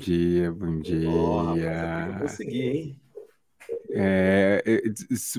[0.00, 3.00] Bom dia, bom dia, rapaz, eu consegui, hein?
[3.92, 4.62] É,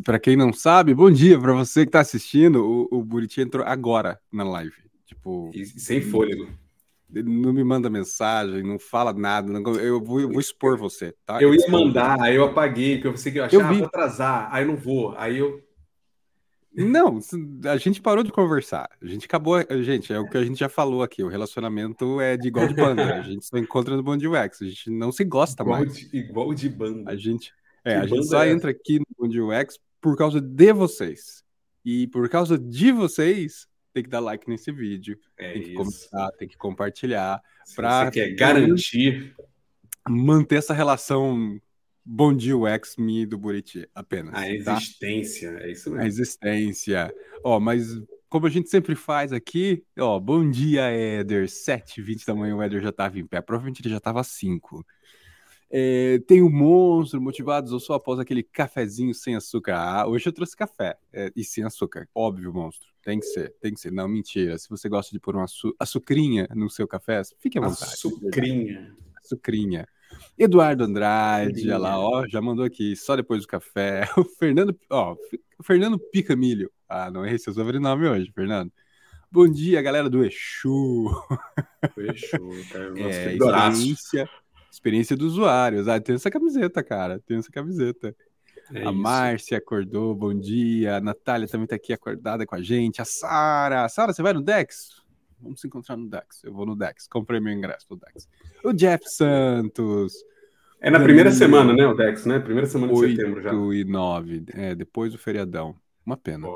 [0.06, 2.64] para quem não sabe, bom dia para você que está assistindo.
[2.92, 4.72] O, o Buriti entrou agora na live.
[5.08, 6.48] Tipo, E sem fôlego.
[7.10, 9.52] não me manda mensagem, não fala nada.
[9.52, 11.42] não- eu, vou, eu vou expor você, tá?
[11.42, 13.80] Eu ia mandar, aí eu apaguei, porque eu pensei que eu Eu achava, ah, vi.
[13.80, 15.16] vou atrasar, aí eu não vou.
[15.18, 15.60] Aí eu.
[16.74, 17.20] Não,
[17.70, 18.90] a gente parou de conversar.
[19.02, 19.58] A gente acabou.
[19.84, 21.22] Gente, é o que a gente já falou aqui.
[21.22, 23.16] O relacionamento é de igual de banda.
[23.16, 24.62] A gente só encontra no Bom de UX.
[24.62, 25.94] A gente não se gosta Igual mais.
[25.94, 27.12] de, igual de banda.
[27.12, 27.52] A gente,
[27.84, 31.44] é, a gente só é entra aqui no Mundo UX por causa de vocês.
[31.84, 35.78] E por causa de vocês, tem que dar like nesse vídeo, É tem que isso.
[35.78, 39.36] comentar, tem que compartilhar, Se pra- você quer garantir.
[40.08, 41.60] manter essa relação
[42.04, 44.78] Bom dia UX me e do Buriti apenas, A tá?
[44.78, 46.08] existência, é isso A mesmo.
[46.08, 47.14] existência.
[47.44, 47.88] Ó, mas
[48.28, 51.48] como a gente sempre faz aqui, ó, bom dia, Éder.
[51.48, 53.42] 7h20 da manhã o Éder já tava em pé.
[53.42, 54.86] Provavelmente ele já tava às 5.
[55.74, 59.76] É, tem o monstro, motivados ou só após aquele cafezinho sem açúcar.
[59.78, 62.10] Ah, hoje eu trouxe café é, e sem açúcar.
[62.14, 62.90] Óbvio, monstro.
[63.04, 63.92] Tem que ser, tem que ser.
[63.92, 64.58] Não, mentira.
[64.58, 67.98] Se você gosta de pôr uma açu açucrinha no seu café, fique à A vontade.
[67.98, 68.96] sucrinha.
[69.24, 69.88] Açucrinha.
[70.38, 74.08] Eduardo Andrade, olha lá, ó, já mandou aqui, só depois do café.
[74.18, 75.16] O Fernando, ó,
[75.60, 76.72] o Fernando Pica Milho.
[76.90, 78.72] Ah, não é esse o sobrenome hoje, Fernando.
[79.32, 81.10] Bom dia, galera do Exu.
[81.96, 82.90] Fechou, cara.
[82.96, 84.30] Nosso É, experiência,
[84.72, 85.90] experiência do usuário.
[85.90, 88.16] Ah, tem essa camiseta, cara, tem essa camiseta.
[88.74, 88.92] É a.
[88.92, 90.98] Márcia acordou, bom dia.
[90.98, 93.02] A Natália também tá aqui acordada com a gente.
[93.02, 93.88] A Sara.
[93.90, 95.01] Sara, você vai no Dex?
[95.42, 96.44] Vamos se encontrar no Dex.
[96.44, 97.08] Eu vou no Dex.
[97.08, 98.28] Comprei meu ingresso no Dex.
[98.64, 100.14] O Jeff Santos.
[100.80, 101.46] É na primeira Danilo.
[101.46, 102.40] semana, né, o Dex, né?
[102.40, 103.54] Primeira semana de setembro já.
[103.54, 104.46] 8 e 9.
[104.54, 105.76] É, depois do feriadão.
[106.06, 106.48] Uma pena.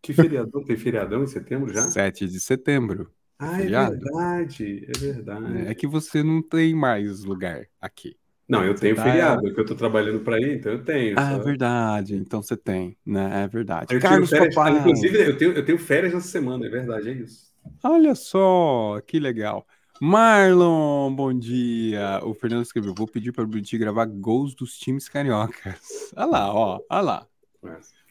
[0.00, 0.64] Que feriadão?
[0.64, 1.82] Tem feriadão em setembro já?
[1.82, 3.12] 7 de setembro.
[3.38, 5.66] Ah, é verdade, é verdade.
[5.66, 8.16] É que você não tem mais lugar aqui.
[8.52, 11.14] Não, eu Você tenho tá- feriado, porque eu tô trabalhando pra ir, então eu tenho.
[11.18, 12.14] Ah, é verdade.
[12.16, 13.44] Então você tem, né?
[13.44, 13.94] É verdade.
[13.94, 14.78] Eu Carlos férias, Papai.
[14.78, 17.50] inclusive, eu tenho, eu tenho férias nessa semana, é verdade, é isso.
[17.82, 19.66] Olha só, que legal.
[19.98, 22.20] Marlon, bom dia.
[22.24, 26.12] O Fernando escreveu: vou pedir para o Bruti gravar gols dos times cariocas.
[26.14, 27.26] Olha lá, ó, olha lá.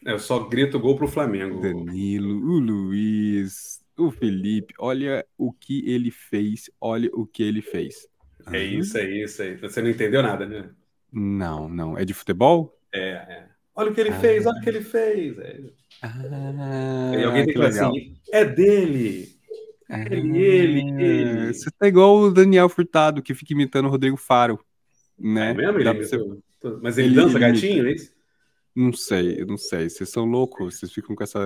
[0.04, 1.60] É, Eu só grito gol pro Flamengo.
[1.60, 4.74] Danilo, o Luiz, o Felipe.
[4.78, 6.68] Olha o que ele fez.
[6.80, 8.08] Olha o que ele fez.
[8.46, 8.64] É Aham.
[8.78, 9.60] isso, é isso, é isso.
[9.62, 10.70] Você não entendeu nada, né?
[11.12, 11.98] Não, não.
[11.98, 12.78] É de futebol?
[12.92, 13.46] É, é.
[13.74, 14.20] Olha o que ele Ah.
[14.20, 15.38] fez, olha o que ele fez.
[15.38, 15.60] É.
[16.02, 19.28] Ah, Aí alguém tem que falar assim, é dele.
[20.10, 21.54] ele, ele, ele.
[21.54, 24.58] Você tá igual o Daniel Furtado, que fica imitando o Rodrigo Faro.
[25.18, 25.50] Né?
[25.50, 25.78] É mesmo?
[25.78, 26.40] Ele imitou?
[26.82, 28.12] Mas ele, Ele- dança ele gatinho, é isso?
[28.74, 29.90] Não sei, não sei.
[29.90, 31.38] Vocês são loucos, vocês ficam com essa.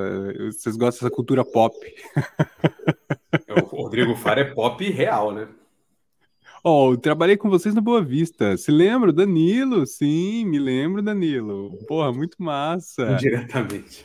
[0.52, 1.74] Vocês gostam dessa cultura pop.
[3.72, 5.48] O Rodrigo Faro é pop real, né?
[6.68, 8.56] Ó, eu trabalhei com vocês na Boa Vista.
[8.56, 9.12] Se lembra?
[9.12, 9.86] Danilo?
[9.86, 11.78] Sim, me lembro, Danilo.
[11.86, 13.12] Porra, muito massa.
[13.14, 14.04] Indiretamente.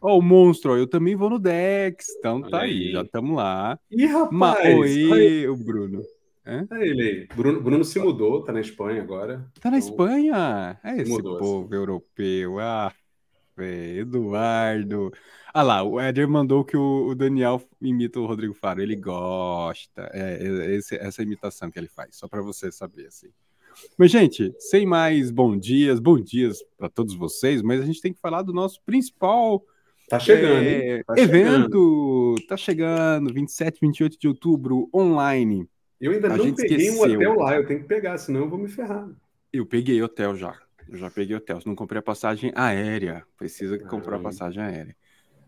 [0.00, 2.06] Ó, o monstro, ó, eu também vou no Dex.
[2.18, 2.92] Então tá Olha aí, aí.
[2.92, 3.76] já estamos lá.
[3.90, 4.32] Ih, rapaz!
[4.32, 6.02] Ma Oi, o Bruno.
[6.70, 7.26] olha ele aí.
[7.34, 9.50] Bruno, Bruno se mudou, tá na Espanha agora.
[9.60, 10.78] Tá na Então, Espanha?
[10.84, 12.60] É esse mudou, povo europeu.
[12.60, 12.92] Ah,
[13.66, 15.12] Eduardo.
[15.52, 18.80] Ah lá, o Éder mandou que o, o Daniel imita o Rodrigo Faro.
[18.82, 20.10] Ele gosta.
[20.12, 23.28] É, é esse- essa imitação que ele faz, só para você saber, assim.
[23.96, 28.12] Mas, gente, sem mais bom dias, bom dias para todos vocês, mas a gente tem
[28.12, 29.64] que falar do nosso principal
[30.08, 31.64] Tá chegando, é, Tá chegando.
[31.66, 32.34] evento.
[32.48, 35.68] Tá chegando, 27, 28 de outubro, online.
[36.00, 37.18] Eu ainda A não peguei um esqueceu.
[37.18, 39.06] hotel lá, eu tenho que pegar, senão eu vou me ferrar.
[39.52, 40.56] Eu peguei hotel já.
[40.88, 41.58] Eu já peguei hotel.
[41.66, 43.24] Não comprei a passagem aérea.
[43.36, 44.22] Precisa comprar a Ah.
[44.22, 44.96] passagem aérea.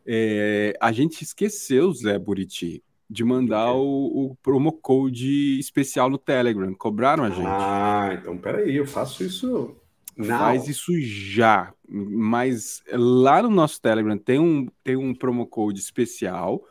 [0.06, 6.72] É, a gente esqueceu, Zé Buriti, de mandar o, o promo code especial no Telegram.
[6.74, 7.46] Cobraram a gente.
[7.46, 9.76] Ah, então peraí, eu faço isso.
[10.16, 10.38] Não.
[10.38, 11.72] Faz isso já.
[11.88, 16.62] Mas lá no nosso Telegram tem um, tem um promo code especial.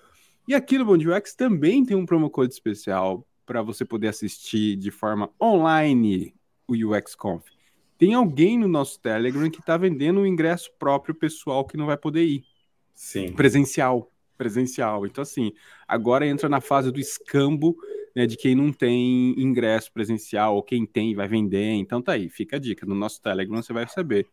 [0.48, 4.08] E aqui no Bom Dia UX também tem um promo code especial para você poder
[4.10, 6.34] assistir de forma online
[6.68, 7.44] o UX Conf.
[8.00, 11.98] Tem alguém no nosso Telegram que está vendendo um ingresso próprio pessoal que não vai
[11.98, 12.44] poder ir.
[12.96, 13.34] Sim.
[13.34, 14.10] Presencial.
[14.38, 15.06] Presencial.
[15.06, 15.52] Então, assim,
[15.86, 17.76] agora entra na fase do escambo
[18.16, 21.74] né, de quem não tem ingresso presencial ou quem tem vai vender.
[21.74, 22.86] Então tá aí, fica a dica.
[22.86, 24.26] No nosso Telegram você vai receber.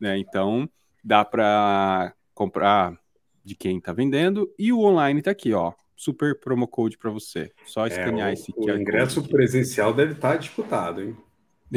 [0.00, 0.18] Né?
[0.18, 0.68] Então
[1.02, 2.98] dá para comprar
[3.44, 5.72] de quem tá vendendo e o online tá aqui, ó.
[5.94, 7.52] Super promo code para você.
[7.64, 9.28] Só escanear É, esse o, o ingresso aqui.
[9.28, 11.16] presencial deve estar disputado, hein?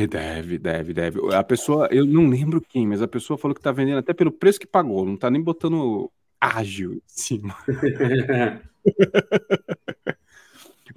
[0.04, 1.34] Deve, deve, deve.
[1.34, 4.30] A pessoa, eu não lembro quem, mas a pessoa falou que tá vendendo até pelo
[4.30, 7.56] preço que pagou, não tá nem botando ágil em cima.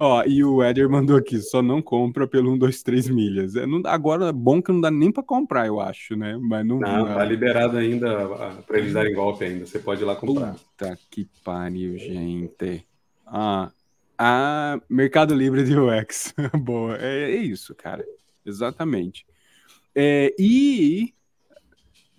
[0.01, 3.55] Ó, e o Éder mandou aqui, só não compra pelo 1, 2, 3 milhas.
[3.55, 6.37] É, não, agora é bom que não dá nem para comprar, eu acho, né?
[6.37, 6.79] Mas não.
[6.79, 8.27] Não, não tá liberado ainda
[8.67, 9.65] para eles darem golpe ainda.
[9.65, 10.55] Você pode ir lá comprar.
[10.55, 12.85] Puta que pariu, gente.
[13.25, 13.71] Ah,
[14.17, 16.33] a Mercado Livre de UX.
[16.53, 16.97] Boa.
[16.97, 18.05] É, é, isso, cara.
[18.49, 19.25] Exatamente.
[19.95, 21.13] É, e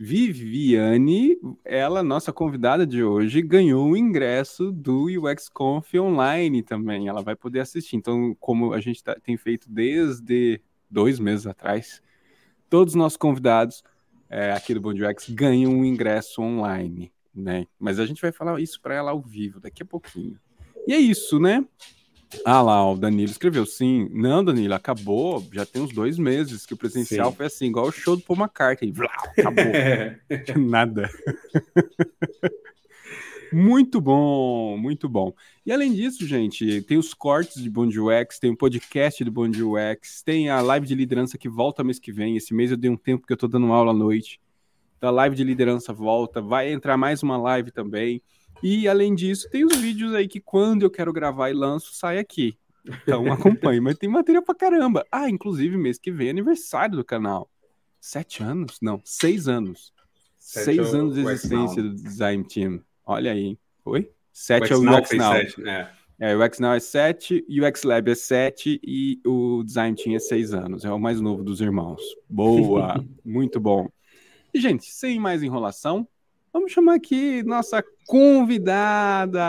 [0.02, 7.06] Viviane, ela, nossa convidada de hoje, ganhou o ingresso do UX Conf online também.
[7.06, 7.96] Ela vai poder assistir.
[7.96, 10.58] Então, como a gente tá, tem feito desde
[10.90, 12.02] dois meses atrás,
[12.70, 13.84] todos os nossos convidados
[14.30, 17.66] é, aqui do Bom UX ganham um ingresso online, né?
[17.78, 20.40] Mas a gente vai falar isso para ela ao vivo daqui a pouquinho.
[20.86, 21.62] E é isso, né?
[22.44, 24.08] Ah lá, o Danilo escreveu sim.
[24.12, 25.44] Não, Danilo, acabou.
[25.52, 27.36] Já tem uns dois meses que o presencial sim.
[27.36, 28.92] foi assim, igual o show do Paul McCartney.
[28.92, 29.64] Blá, acabou.
[30.56, 31.10] Nada.
[33.52, 35.34] muito bom, muito bom.
[35.66, 39.48] E além disso, gente, tem os cortes de Bom UX, tem o podcast do Bom
[39.48, 42.36] UX, tem a live de liderança que volta mês que vem.
[42.36, 44.40] Esse mês eu dei um tempo que eu tô dando aula à noite.
[44.96, 46.40] Então a live de liderança volta.
[46.40, 48.22] Vai entrar mais uma live também.
[48.62, 52.18] E além disso, tem os vídeos aí que quando eu quero gravar e lanço, sai
[52.18, 52.56] aqui.
[52.84, 55.04] Então acompanhe, mas tem matéria pra caramba.
[55.10, 57.50] Ah, inclusive mês que vem é aniversário do canal.
[58.00, 58.78] Sete anos?
[58.80, 59.92] Não, seis anos.
[60.38, 62.82] Sete seis é anos de existência do Design Team.
[63.04, 63.58] Olha aí.
[63.84, 64.10] Oi?
[64.32, 65.32] Sete é o UX Now.
[65.32, 65.90] Sete, né?
[66.18, 70.16] É, o UX Now é sete, o UX Lab é sete e o Design Team
[70.16, 70.84] é seis anos.
[70.84, 72.02] É o mais novo dos irmãos.
[72.28, 73.88] Boa, muito bom.
[74.52, 76.06] E, gente, sem mais enrolação,
[76.52, 79.40] Vamos chamar aqui nossa convidada.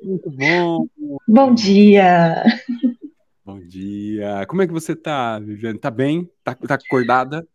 [0.00, 0.86] Muito bom.
[1.26, 2.44] Bom dia.
[3.44, 4.46] Bom dia.
[4.46, 5.80] Como é que você tá, Viviane?
[5.80, 6.30] Tá bem?
[6.44, 7.46] Tá, tá acordada?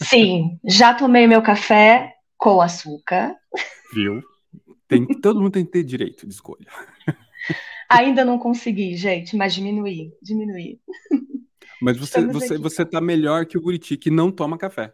[0.00, 3.34] Sim, já tomei meu café com açúcar.
[3.92, 4.22] Viu?
[4.86, 6.66] Tem, todo mundo tem que ter direito de escolha.
[7.88, 10.78] Ainda não consegui, gente, mas diminuir, diminuir.
[11.80, 14.92] Mas você, você, você tá melhor que o Buriti, que não toma café.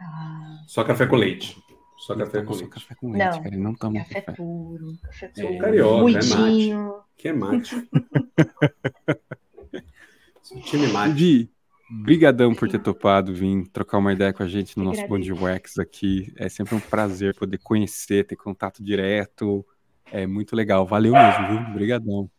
[0.00, 0.64] Ah.
[0.66, 1.56] Só café com leite.
[1.98, 2.68] Só café com, leite.
[2.68, 3.48] café com leite, não, cara.
[3.48, 4.20] Ele não toma café.
[4.20, 4.98] Café puro.
[5.02, 5.46] Café puro.
[5.46, 6.70] É, carioca, é mate.
[7.16, 7.88] Que é mate.
[10.64, 11.14] time mate.
[11.14, 11.50] Di,
[11.90, 15.78] brigadão por ter topado vir trocar uma ideia com a gente no nosso Bond Wax
[15.78, 16.32] aqui.
[16.36, 19.64] É sempre um prazer poder conhecer, ter contato direto.
[20.10, 20.86] É muito legal.
[20.86, 21.58] Valeu mesmo, viu?
[21.70, 22.30] Obrigadão.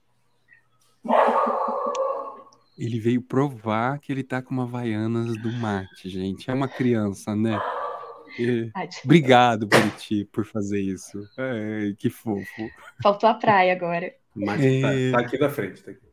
[2.78, 6.50] Ele veio provar que ele tá com uma Havaianas do mate, gente.
[6.50, 7.60] É uma criança, né?
[8.38, 8.70] E...
[9.04, 11.28] Obrigado, Buriti, por fazer isso.
[11.38, 12.70] É, que fofo.
[13.02, 14.14] Faltou a praia agora.
[14.36, 15.12] Mas é...
[15.12, 15.84] tá, tá, aqui da frente.
[15.84, 16.06] Tá aqui.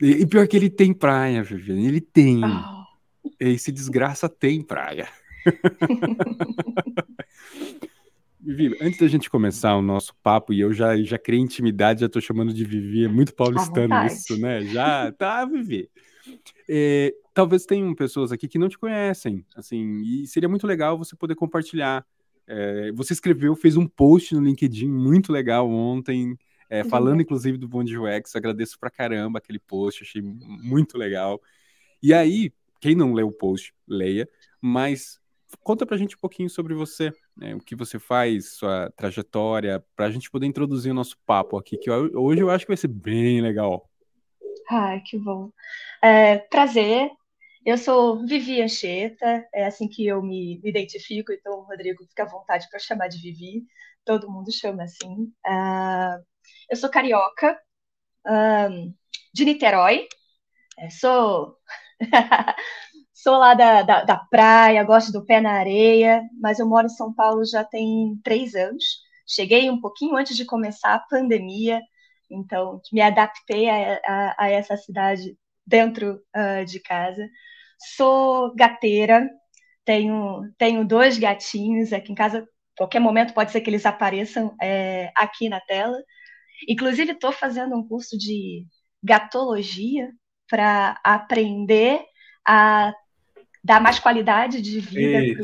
[0.00, 1.86] E, pior que ele tem praia, Viviane.
[1.86, 2.42] Ele tem.
[2.44, 3.30] Oh.
[3.40, 5.08] Esse desgraça tem praia.
[8.44, 12.08] Vivi, antes da gente começar o nosso papo, e eu já, já criei intimidade, já
[12.08, 14.62] tô chamando de Vivi, é muito paulistano isso, né?
[14.64, 15.88] Já, tá, Vivi.
[16.68, 21.14] É, talvez tenham pessoas aqui que não te conhecem, assim, e seria muito legal você
[21.14, 22.04] poder compartilhar.
[22.44, 26.36] É, você escreveu, fez um post no LinkedIn muito legal ontem,
[26.68, 31.40] é, falando inclusive do Bond UX, agradeço pra caramba aquele post, achei muito legal.
[32.02, 34.28] E aí, quem não leu o post, leia,
[34.60, 35.21] mas
[35.62, 40.10] conta pra gente um pouquinho sobre você, né, o que você faz, sua trajetória, pra
[40.10, 43.40] gente poder introduzir o nosso papo aqui, que hoje eu acho que vai ser bem
[43.40, 43.88] legal.
[44.70, 45.50] Ai, que bom.
[46.02, 47.10] É, prazer,
[47.64, 52.68] eu sou Vivi Ancheta, é assim que eu me identifico, então, Rodrigo, fica à vontade
[52.68, 53.64] para chamar de Vivi,
[54.04, 55.32] todo mundo chama assim.
[55.46, 56.24] Uh,
[56.68, 57.58] eu sou carioca,
[58.26, 58.94] um,
[59.32, 60.08] de Niterói,
[60.78, 61.56] é, sou
[63.22, 66.90] Sou lá da, da, da, praia, gosto do pé na areia, mas eu moro em
[66.90, 68.82] São Paulo já tem três anos.
[69.24, 71.80] Cheguei um pouquinho antes de começar a pandemia,
[72.28, 77.24] então me adaptei a, a, a essa cidade dentro uh, de casa.
[77.96, 79.30] Sou gateira,
[79.84, 82.44] tenho, tenho dois gatinhos aqui em casa.
[82.76, 85.96] Qualquer momento pode ser que eles apareçam é, aqui na tela.
[86.68, 88.66] Inclusive, estou fazendo um curso de
[89.00, 90.10] gatologia
[90.48, 92.04] para aprender
[92.44, 92.92] a
[93.64, 95.42] dar mais qualidade de vida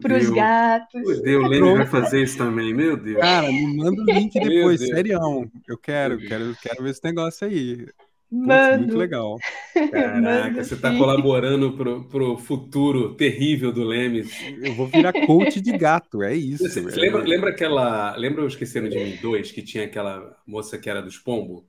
[0.00, 1.02] para os gatos.
[1.02, 3.20] Fudeu, o Leme vai fazer isso também, meu Deus.
[3.20, 5.50] Cara, me manda o link depois, serião.
[5.68, 7.86] Eu quero, quero, quero ver esse negócio aí.
[8.34, 8.78] Mano.
[8.78, 9.38] Muito legal.
[9.74, 14.34] Caraca, Mano, você está colaborando pro, pro futuro terrível do Lemes.
[14.62, 16.66] Eu vou virar coach de gato, é isso.
[16.66, 18.16] Você, lembra, lembra aquela.
[18.16, 21.62] Lembra o Esqueceram de Mim 2, que tinha aquela moça que era dos pombos?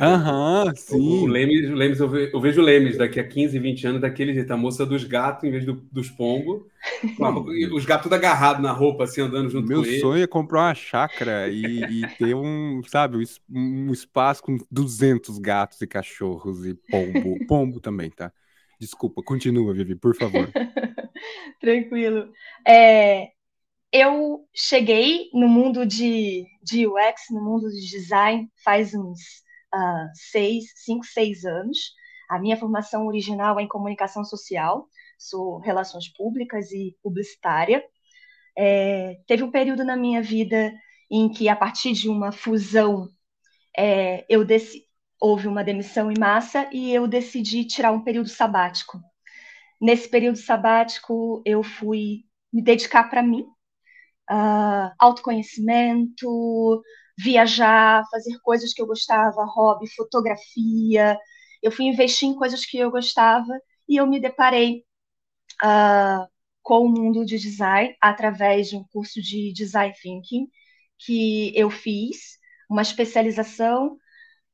[0.00, 1.22] Aham, sim.
[1.22, 4.50] O, Lemes, o Lemes eu, vejo o Lemes daqui a 15, 20 anos, daquele jeito,
[4.52, 6.62] a moça dos gatos em vez do, dos pombos.
[7.72, 9.92] os gatos tudo agarrados na roupa, assim, andando junto Meu com ele.
[9.92, 13.18] Meu sonho é comprar uma chácara e, e, ter um, sabe,
[13.50, 17.38] um espaço com 200 gatos e cachorros e pombo.
[17.46, 18.32] Pombo também, tá?
[18.80, 20.50] Desculpa, continua, Vivi, por favor.
[21.60, 22.32] Tranquilo.
[22.66, 23.28] É,
[23.92, 29.20] eu cheguei no mundo de, de UX, no mundo de design, faz uns
[29.74, 31.94] uh, seis, cinco, seis anos.
[32.28, 34.88] A minha formação original é em comunicação social,
[35.18, 37.84] sou relações públicas e publicitária.
[38.56, 40.72] É, teve um período na minha vida
[41.10, 43.08] em que, a partir de uma fusão,
[43.76, 44.46] é, eu
[45.20, 49.00] houve uma demissão em massa e eu decidi tirar um período sabático.
[49.80, 53.42] Nesse período sabático, eu fui me dedicar para mim,
[54.30, 56.82] uh, autoconhecimento,
[57.18, 61.18] viajar, fazer coisas que eu gostava, hobby, fotografia.
[61.62, 63.52] Eu fui investir em coisas que eu gostava
[63.88, 64.84] e eu me deparei
[65.64, 66.26] uh,
[66.62, 70.48] com o mundo de design através de um curso de design thinking
[70.98, 72.38] que eu fiz,
[72.70, 73.98] uma especialização,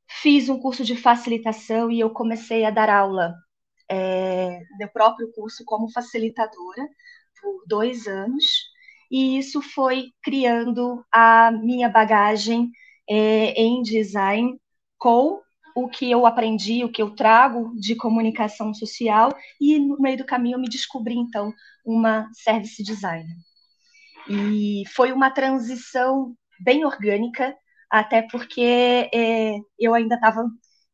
[0.08, 3.34] fiz um curso de facilitação e eu comecei a dar aula
[3.90, 6.88] é, do próprio curso como facilitadora
[7.40, 8.44] por dois anos
[9.10, 12.70] e isso foi criando a minha bagagem
[13.08, 14.58] é, em design
[14.98, 15.40] com
[15.74, 20.26] o que eu aprendi, o que eu trago de comunicação social, e no meio do
[20.26, 21.52] caminho eu me descobri, então,
[21.84, 23.36] uma service designer.
[24.28, 27.56] E foi uma transição bem orgânica,
[27.90, 30.44] até porque é, eu ainda estava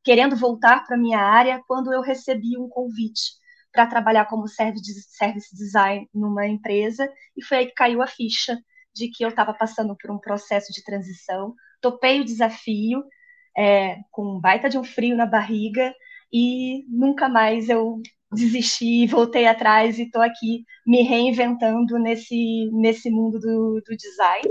[0.05, 3.33] querendo voltar para a minha área quando eu recebi um convite
[3.75, 8.57] para trabalhar como service design numa empresa, e foi aí que caiu a ficha
[8.95, 11.53] de que eu estava passando por um processo de transição.
[11.81, 13.03] Topei o desafio,
[13.59, 15.93] é, com um baita de um frio na barriga,
[16.33, 18.01] e nunca mais eu
[18.33, 24.49] desisti, voltei atrás e estou aqui me reinventando nesse, nesse mundo do, do design.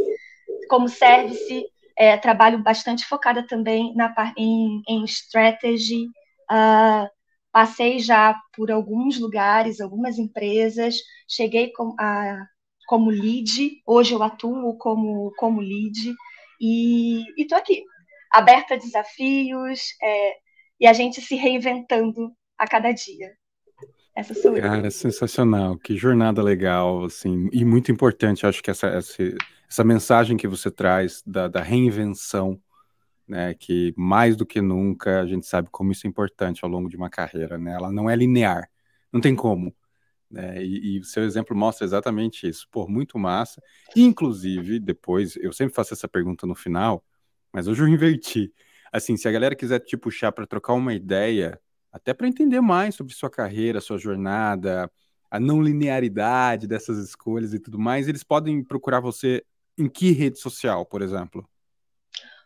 [0.69, 1.65] Como service,
[1.97, 6.07] é, trabalho bastante focada também na, em, em strategy,
[6.51, 7.07] uh,
[7.53, 10.95] Passei já por alguns lugares, algumas empresas,
[11.29, 12.47] cheguei com, a,
[12.87, 16.15] como lead, hoje eu atuo como, como lead,
[16.59, 17.83] e estou aqui,
[18.31, 20.33] aberta a desafios, é,
[20.79, 23.31] e a gente se reinventando a cada dia.
[24.15, 24.63] Essa sou eu.
[24.63, 29.23] Cara, sensacional, que jornada legal, assim, e muito importante, acho que essa, essa,
[29.69, 32.59] essa mensagem que você traz da, da reinvenção
[33.33, 33.55] né?
[33.55, 36.95] Que mais do que nunca a gente sabe como isso é importante ao longo de
[36.95, 37.73] uma carreira, né?
[37.73, 38.69] Ela não é linear,
[39.11, 39.75] não tem como.
[40.29, 40.63] Né?
[40.63, 42.67] E, o seu exemplo mostra exatamente isso.
[42.71, 43.59] Pô, muito massa.
[43.95, 47.03] Inclusive, depois, eu sempre faço essa pergunta no final,
[47.51, 48.53] mas hoje eu inverti.
[48.91, 51.59] Assim, se a galera quiser te puxar para trocar uma ideia,
[51.91, 54.91] até para entender mais sobre sua carreira, sua jornada,
[55.31, 59.43] a não linearidade dessas escolhas e tudo mais, eles podem procurar você
[59.75, 61.47] em que rede social, por exemplo?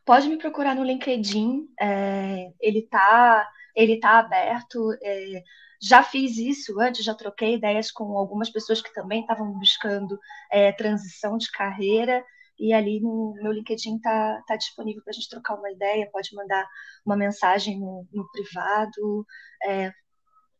[0.08, 4.92] Pode me procurar no LinkedIn, é, ele está ele tá aberto.
[5.04, 5.44] É,
[5.80, 10.18] já fiz isso antes, já troquei ideias com algumas pessoas que também estavam buscando
[10.50, 12.26] é, transição de carreira,
[12.58, 16.34] e ali no meu LinkedIn está tá disponível para a gente trocar uma ideia, pode
[16.34, 16.66] mandar
[17.06, 19.28] uma mensagem no, no privado,
[19.64, 19.92] é,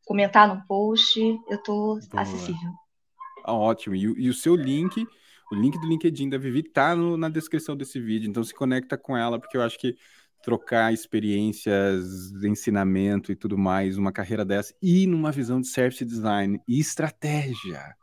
[0.06, 2.72] comentar no post, eu estou acessível.
[3.44, 5.08] Ah, ótimo, e, e o seu link
[5.52, 8.98] o link do LinkedIn da Vivi tá no, na descrição desse vídeo, então se conecta
[8.98, 9.96] com ela, porque eu acho que
[10.44, 16.60] trocar experiências, ensinamento e tudo mais, uma carreira dessa, e numa visão de service design
[16.68, 17.96] e estratégia,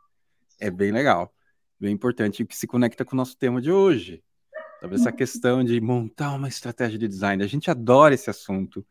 [0.59, 1.33] é bem legal,
[1.79, 4.23] bem importante, que se conecta com o nosso tema de hoje.
[4.79, 7.43] Sobre essa questão de montar uma estratégia de design.
[7.43, 8.85] A gente adora esse assunto.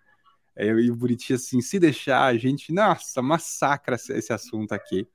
[0.57, 5.07] Eu e o Buriti, assim, se deixar, a gente, nossa, massacra esse assunto aqui.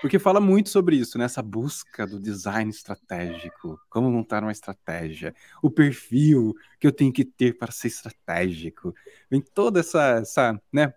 [0.00, 1.24] Porque fala muito sobre isso, né?
[1.24, 7.24] Essa busca do design estratégico, como montar uma estratégia, o perfil que eu tenho que
[7.24, 8.94] ter para ser estratégico.
[9.30, 10.94] Vem toda essa, essa né,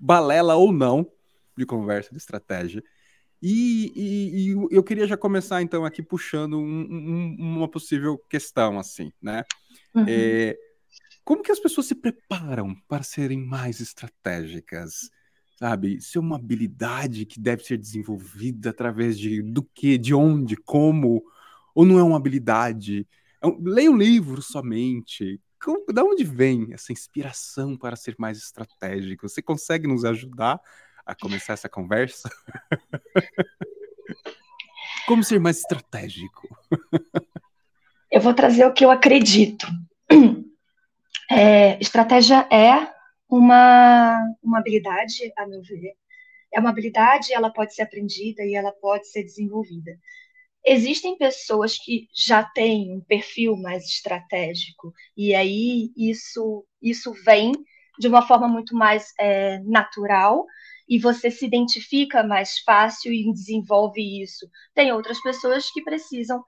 [0.00, 1.10] balela ou não
[1.56, 2.82] de conversa de estratégia.
[3.42, 8.78] E, e, e eu queria já começar, então, aqui puxando um, um, uma possível questão,
[8.78, 9.44] assim, né?
[9.94, 10.04] Uhum.
[10.08, 10.56] É,
[11.24, 15.10] como que as pessoas se preparam para serem mais estratégicas?
[15.56, 15.96] Sabe?
[15.96, 21.24] Isso é uma habilidade que deve ser desenvolvida através de do que, de onde, como,
[21.74, 23.06] ou não é uma habilidade?
[23.40, 25.40] É um, leia um livro somente.
[25.62, 29.28] Como, da onde vem essa inspiração para ser mais estratégico?
[29.28, 30.60] Você consegue nos ajudar
[31.06, 32.28] a começar essa conversa?
[35.06, 36.48] como ser mais estratégico?
[38.10, 39.66] eu vou trazer o que eu acredito.
[41.30, 42.92] É, estratégia é
[43.36, 45.94] uma, uma habilidade, a meu ver.
[46.52, 49.98] É uma habilidade, ela pode ser aprendida e ela pode ser desenvolvida.
[50.64, 57.52] Existem pessoas que já têm um perfil mais estratégico, e aí isso, isso vem
[57.98, 60.46] de uma forma muito mais é, natural,
[60.88, 64.48] e você se identifica mais fácil e desenvolve isso.
[64.74, 66.42] Tem outras pessoas que precisam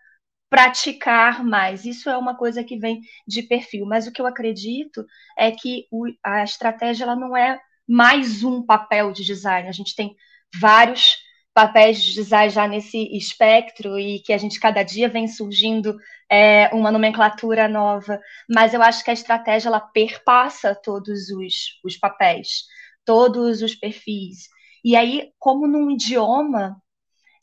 [0.49, 1.85] praticar mais.
[1.85, 5.05] Isso é uma coisa que vem de perfil, mas o que eu acredito
[5.37, 9.69] é que o, a estratégia ela não é mais um papel de design.
[9.69, 10.15] A gente tem
[10.61, 11.19] vários
[11.57, 15.97] papéis de design já nesse espectro e que a gente cada dia vem surgindo
[16.31, 21.97] é, uma nomenclatura nova, mas eu acho que a estratégia ela perpassa todos os, os
[21.97, 22.65] papéis,
[23.07, 24.49] todos os perfis.
[24.85, 26.76] E aí, como num idioma,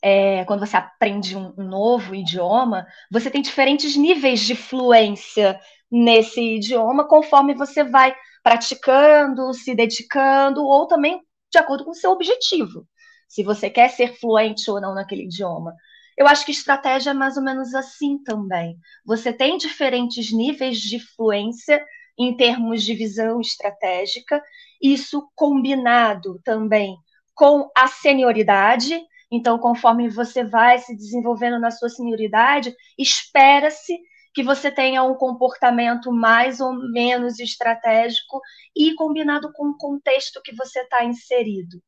[0.06, 5.58] é, quando você aprende um, um novo idioma, você tem diferentes níveis de fluência
[5.90, 12.10] nesse idioma conforme você vai praticando, se dedicando, ou também de acordo com o seu
[12.10, 12.86] objetivo.
[13.26, 15.74] Se você quer ser fluente ou não naquele idioma.
[16.18, 18.76] Eu acho que estratégia é mais ou menos assim também.
[19.06, 21.82] Você tem diferentes níveis de fluência
[22.18, 24.42] em termos de visão estratégica,
[24.82, 26.94] isso combinado também
[27.34, 29.02] com a senioridade,
[29.34, 33.98] então, conforme você vai se desenvolvendo na sua senioridade, espera-se
[34.34, 38.40] que você tenha um comportamento mais ou menos estratégico
[38.76, 41.80] e combinado com o contexto que você está inserido.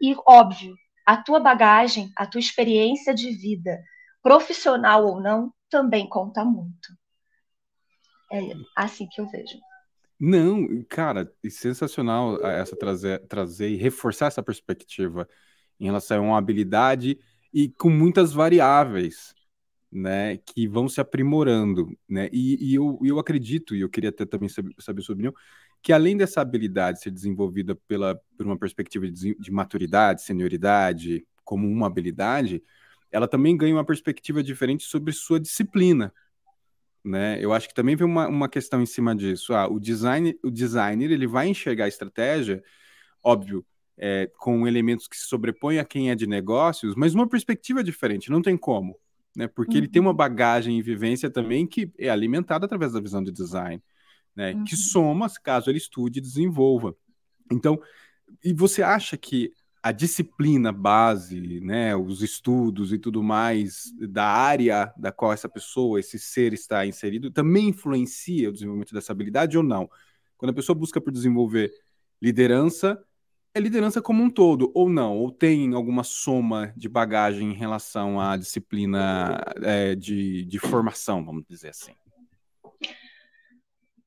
[0.00, 0.74] E, óbvio,
[1.06, 3.80] a tua bagagem, a tua experiência de vida,
[4.22, 6.88] profissional ou não, também conta muito.
[8.32, 8.40] É
[8.76, 9.58] assim que eu vejo.
[10.18, 15.28] Não, cara, sensacional essa trazer, trazer e reforçar essa perspectiva
[15.78, 17.18] em relação a uma habilidade
[17.52, 19.34] e com muitas variáveis,
[19.90, 24.26] né, que vão se aprimorando, né, e, e eu, eu acredito, e eu queria até
[24.26, 25.32] também saber, saber sua opinião,
[25.80, 31.68] que além dessa habilidade ser desenvolvida pela, por uma perspectiva de, de maturidade, senioridade, como
[31.68, 32.62] uma habilidade,
[33.12, 36.12] ela também ganha uma perspectiva diferente sobre sua disciplina,
[37.04, 37.36] né?
[37.38, 39.52] Eu acho que também vem uma, uma questão em cima disso.
[39.54, 42.62] Ah, o design, o designer ele vai enxergar a estratégia,
[43.22, 43.64] óbvio,
[43.96, 48.30] é, com elementos que se sobrepõem a quem é de negócios, mas uma perspectiva diferente,
[48.30, 48.96] não tem como,
[49.36, 49.46] né?
[49.46, 49.78] Porque uhum.
[49.78, 50.16] ele tem uma uhum.
[50.16, 53.82] bagagem e vivência também que é alimentada através da visão de design,
[54.34, 54.52] né?
[54.52, 54.64] Uhum.
[54.64, 56.94] Que soma caso ele estude e desenvolva.
[57.50, 57.80] Então,
[58.42, 59.52] e você acha que
[59.82, 66.00] a disciplina base, né, os estudos e tudo mais da área da qual essa pessoa,
[66.00, 69.86] esse ser está inserido, também influencia o desenvolvimento dessa habilidade ou não?
[70.38, 71.70] Quando a pessoa busca por desenvolver
[72.20, 72.98] liderança,
[73.54, 75.16] é liderança como um todo, ou não?
[75.16, 81.44] Ou tem alguma soma de bagagem em relação à disciplina é, de, de formação, vamos
[81.48, 81.92] dizer assim?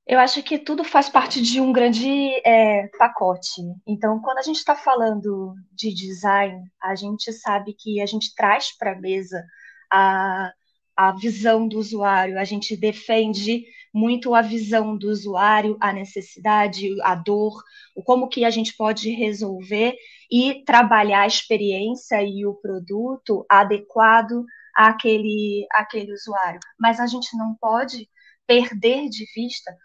[0.05, 2.09] Eu acho que tudo faz parte de um grande
[2.45, 3.61] é, pacote.
[3.85, 8.77] Então, quando a gente está falando de design, a gente sabe que a gente traz
[8.77, 9.43] para a mesa
[9.91, 10.51] a,
[10.95, 13.65] a visão do usuário, a gente defende
[13.97, 17.63] muito a visão do usuário, a necessidade, a dor,
[17.95, 19.95] o como que a gente pode resolver
[20.31, 26.59] e trabalhar a experiência e o produto adequado àquele, àquele usuário.
[26.79, 28.07] Mas a gente não pode
[28.45, 29.75] perder de vista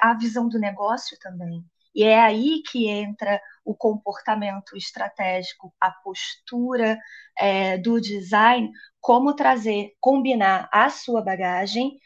[0.00, 1.62] a visão do negócio também.
[1.94, 6.98] E é aí que entra o comportamento estratégico, a postura
[7.38, 11.98] é, do design, como trazer, combinar a sua bagagem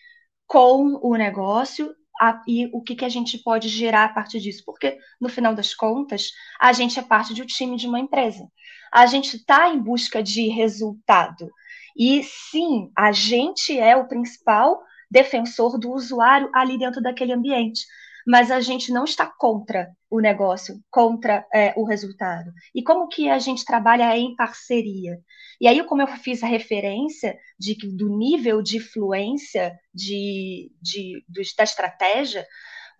[0.46, 4.62] com o negócio a, e o que, que a gente pode gerar a partir disso.
[4.64, 6.30] Porque, no final das contas,
[6.60, 8.48] a gente é parte do time de uma empresa.
[8.92, 11.50] A gente está em busca de resultado.
[11.96, 17.86] E sim, a gente é o principal defensor do usuário ali dentro daquele ambiente
[18.26, 22.52] mas a gente não está contra o negócio, contra é, o resultado.
[22.74, 25.20] E como que a gente trabalha em parceria?
[25.60, 31.24] E aí, como eu fiz a referência de que do nível de fluência de, de,
[31.28, 32.44] de, da estratégia,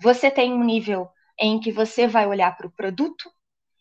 [0.01, 1.09] você tem um nível
[1.39, 3.29] em que você vai olhar para o produto,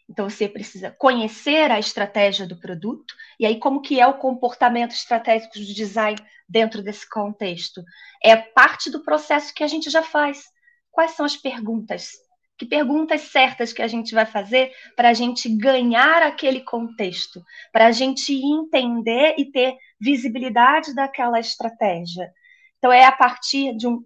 [0.09, 4.91] então você precisa conhecer a estratégia do produto, e aí como que é o comportamento
[4.91, 6.17] estratégico do design
[6.49, 7.83] dentro desse contexto?
[8.23, 10.54] É parte do processo que a gente já faz
[10.95, 12.11] quais são as perguntas?
[12.57, 17.87] Que perguntas certas que a gente vai fazer para a gente ganhar aquele contexto, para
[17.87, 22.31] a gente entender e ter visibilidade daquela estratégia.
[22.77, 24.05] Então, é a partir de um.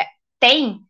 [0.00, 0.06] É,
[0.38, 0.80] tem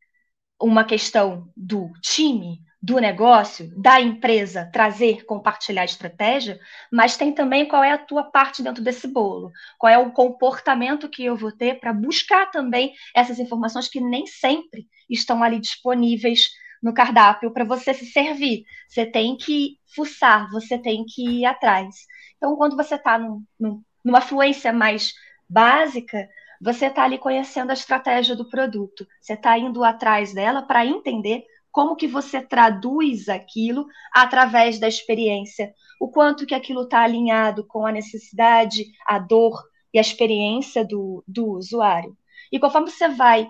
[0.61, 6.59] uma questão do time, do negócio, da empresa, trazer, compartilhar estratégia,
[6.91, 11.09] mas tem também qual é a tua parte dentro desse bolo, qual é o comportamento
[11.09, 16.49] que eu vou ter para buscar também essas informações que nem sempre estão ali disponíveis
[16.83, 18.65] no cardápio para você se servir.
[18.89, 21.95] Você tem que fuçar, você tem que ir atrás.
[22.37, 25.13] Então, quando você está num, num, numa fluência mais
[25.47, 26.27] básica,
[26.61, 31.45] você está ali conhecendo a estratégia do produto, você está indo atrás dela para entender
[31.73, 37.87] como que você traduz aquilo através da experiência, o quanto que aquilo está alinhado com
[37.87, 39.63] a necessidade, a dor
[39.95, 42.17] e a experiência do, do usuário.
[42.53, 43.49] E conforme você vai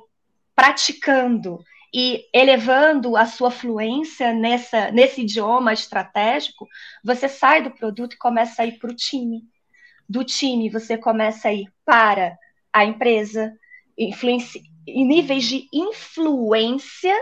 [0.55, 1.59] praticando
[1.93, 6.69] e elevando a sua fluência nessa, nesse idioma estratégico,
[7.03, 9.43] você sai do produto e começa a ir para o time.
[10.09, 12.37] Do time, você começa a ir para
[12.73, 13.53] a empresa,
[13.97, 17.15] em níveis de influência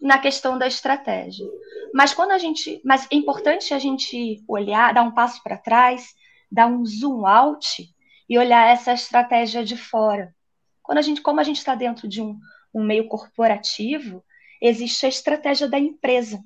[0.00, 1.46] na questão da estratégia.
[1.94, 6.14] Mas quando a gente, mas é importante a gente olhar, dar um passo para trás,
[6.50, 7.88] dar um zoom out
[8.28, 10.34] e olhar essa estratégia de fora.
[10.82, 12.38] Quando a gente, como a gente está dentro de um,
[12.74, 14.24] um meio corporativo,
[14.60, 16.42] existe a estratégia da empresa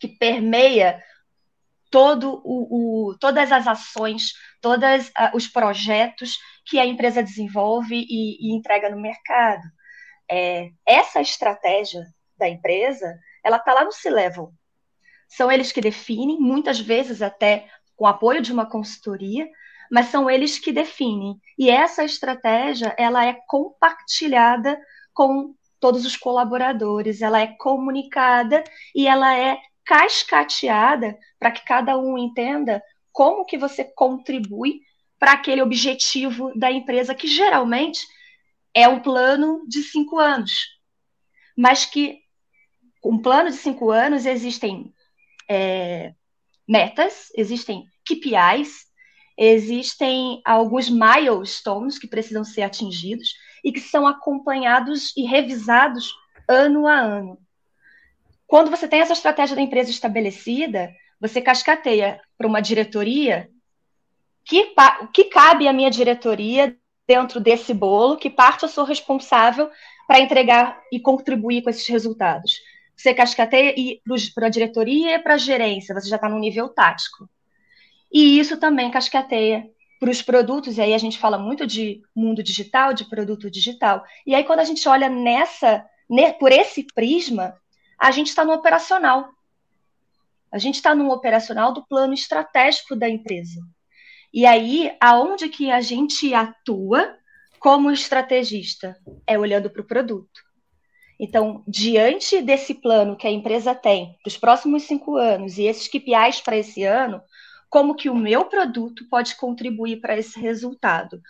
[0.00, 1.02] que permeia
[1.90, 8.48] todo o, o, todas as ações, todos uh, os projetos que a empresa desenvolve e,
[8.48, 9.62] e entrega no mercado.
[10.30, 12.04] É, essa estratégia
[12.38, 14.52] da empresa, ela está lá no C-Level.
[15.28, 19.48] São eles que definem, muitas vezes até com apoio de uma consultoria,
[19.90, 21.36] mas são eles que definem.
[21.58, 24.80] E essa estratégia, ela é compartilhada
[25.12, 28.62] com todos os colaboradores, ela é comunicada
[28.94, 34.80] e ela é cascateada para que cada um entenda como que você contribui
[35.18, 38.06] para aquele objetivo da empresa, que geralmente
[38.74, 40.52] é um plano de cinco anos,
[41.56, 42.20] mas que
[43.04, 44.94] um plano de cinco anos existem
[45.48, 46.14] é,
[46.66, 48.86] metas, existem KPIs,
[49.36, 56.12] existem alguns milestones que precisam ser atingidos e que são acompanhados e revisados
[56.48, 57.38] ano a ano.
[58.46, 63.48] Quando você tem essa estratégia da empresa estabelecida, você cascateia para uma diretoria
[64.44, 64.74] que,
[65.12, 69.70] que cabe à minha diretoria dentro desse bolo, que parte eu sou responsável
[70.06, 72.60] para entregar e contribuir com esses resultados.
[72.96, 73.74] Você cascateia
[74.34, 77.28] para a diretoria e para a gerência, você já está no nível tático.
[78.12, 82.42] E isso também cascateia para os produtos, e aí a gente fala muito de mundo
[82.42, 84.02] digital, de produto digital.
[84.26, 85.84] E aí, quando a gente olha nessa,
[86.38, 87.54] por esse prisma,
[87.98, 89.28] a gente está no operacional.
[90.52, 93.60] A gente está no operacional do plano estratégico da empresa.
[94.32, 97.16] E aí, aonde que a gente atua
[97.58, 98.96] como estrategista?
[99.26, 100.40] É olhando para o produto.
[101.18, 105.86] Então, diante desse plano que a empresa tem para os próximos cinco anos e esses
[105.86, 107.20] KPIs para esse ano,
[107.68, 111.20] como que o meu produto pode contribuir para esse resultado?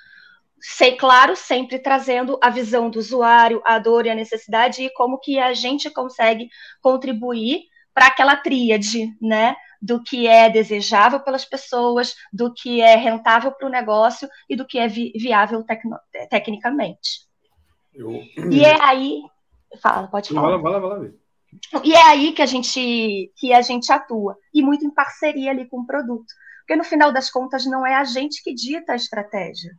[0.61, 5.18] Sei, claro, sempre trazendo a visão do usuário, a dor e a necessidade e como
[5.18, 6.48] que a gente consegue
[6.80, 7.64] contribuir
[8.01, 9.55] para aquela tríade, né?
[9.83, 14.67] do que é desejável pelas pessoas, do que é rentável para o negócio e do
[14.67, 15.65] que é vi viável
[16.29, 17.27] tecnicamente.
[17.95, 18.11] Eu...
[18.51, 19.23] E é aí.
[19.83, 20.43] Fala, pode falar.
[20.43, 21.15] Vai lá, vai lá, vai lá.
[21.83, 25.67] E é aí que a gente que a gente atua e muito em parceria ali
[25.67, 26.27] com o produto,
[26.61, 29.73] porque no final das contas não é a gente que dita a estratégia,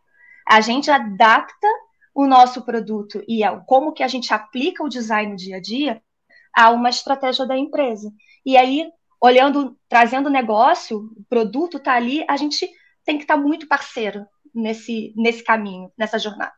[0.47, 1.67] a gente adapta
[2.13, 6.01] o nosso produto e como que a gente aplica o design no dia a dia
[6.55, 8.11] a uma estratégia da empresa.
[8.45, 8.89] E aí
[9.21, 12.67] olhando, trazendo o negócio, o produto está ali, a gente
[13.05, 16.55] tem que estar tá muito parceiro nesse, nesse caminho, nessa jornada.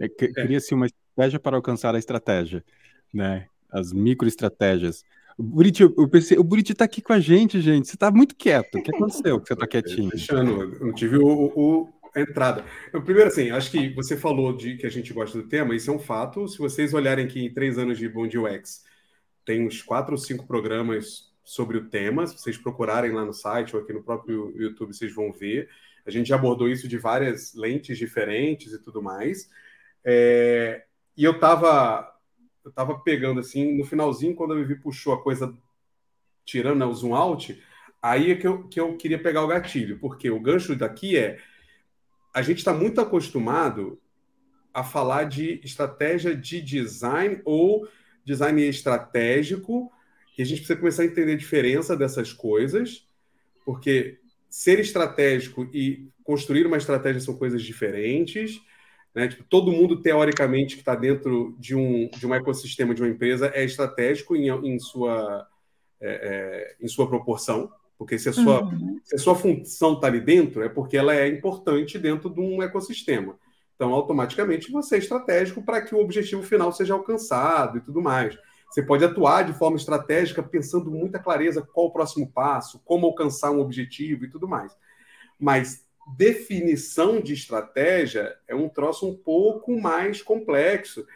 [0.00, 2.64] É, Cria-se uma estratégia para alcançar a estratégia,
[3.12, 3.46] né?
[3.70, 5.04] As microestratégias.
[5.36, 7.88] O Buriti, eu pensei, o Buriti está aqui com a gente, gente.
[7.88, 8.78] Você está muito quieto.
[8.78, 10.10] O que aconteceu que você está quietinho?
[10.10, 12.64] Fechando, eu não tive o, o, a entrada.
[12.92, 15.90] Eu, primeiro, assim, acho que você falou de que a gente gosta do tema, isso
[15.90, 16.48] é um fato.
[16.48, 18.84] Se vocês olharem aqui em três anos de Bom Dia UX,
[19.50, 22.24] tem uns quatro ou cinco programas sobre o tema.
[22.24, 25.68] Se vocês procurarem lá no site ou aqui no próprio YouTube, vocês vão ver.
[26.06, 29.50] A gente já abordou isso de várias lentes diferentes e tudo mais.
[30.04, 30.84] É...
[31.16, 32.16] E eu estava
[32.64, 35.52] eu tava pegando assim, no finalzinho, quando a Vivi puxou a coisa
[36.44, 37.60] tirando né, o zoom out,
[38.00, 41.40] aí é que eu, que eu queria pegar o gatilho, porque o gancho daqui é
[42.32, 44.00] a gente está muito acostumado
[44.72, 47.88] a falar de estratégia de design ou
[48.24, 49.90] design estratégico
[50.34, 53.06] que a gente precisa começar a entender a diferença dessas coisas,
[53.64, 58.60] porque ser estratégico e construir uma estratégia são coisas diferentes.
[59.14, 59.28] Né?
[59.28, 63.50] Tipo, todo mundo, teoricamente, que está dentro de um, de um ecossistema de uma empresa
[63.54, 65.46] é estratégico em, em sua,
[66.00, 68.98] é, é, em sua proporção, porque se a sua, uhum.
[69.04, 72.62] se a sua função está ali dentro, é porque ela é importante dentro de um
[72.62, 73.38] ecossistema.
[73.80, 78.38] Então, automaticamente, você é estratégico para que o objetivo final seja alcançado e tudo mais.
[78.68, 83.50] Você pode atuar de forma estratégica, pensando muita clareza qual o próximo passo, como alcançar
[83.50, 84.76] um objetivo e tudo mais.
[85.38, 91.06] Mas definição de estratégia é um troço um pouco mais complexo.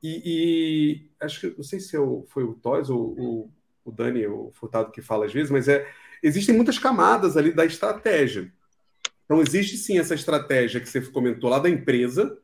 [0.00, 3.50] E, e acho que não sei se eu, foi o Toys ou o,
[3.84, 5.84] o Dani, o Furtado, que fala às vezes, mas é,
[6.22, 8.52] existem muitas camadas ali da estratégia.
[9.28, 12.34] Então, existe sim essa estratégia que você comentou lá da empresa,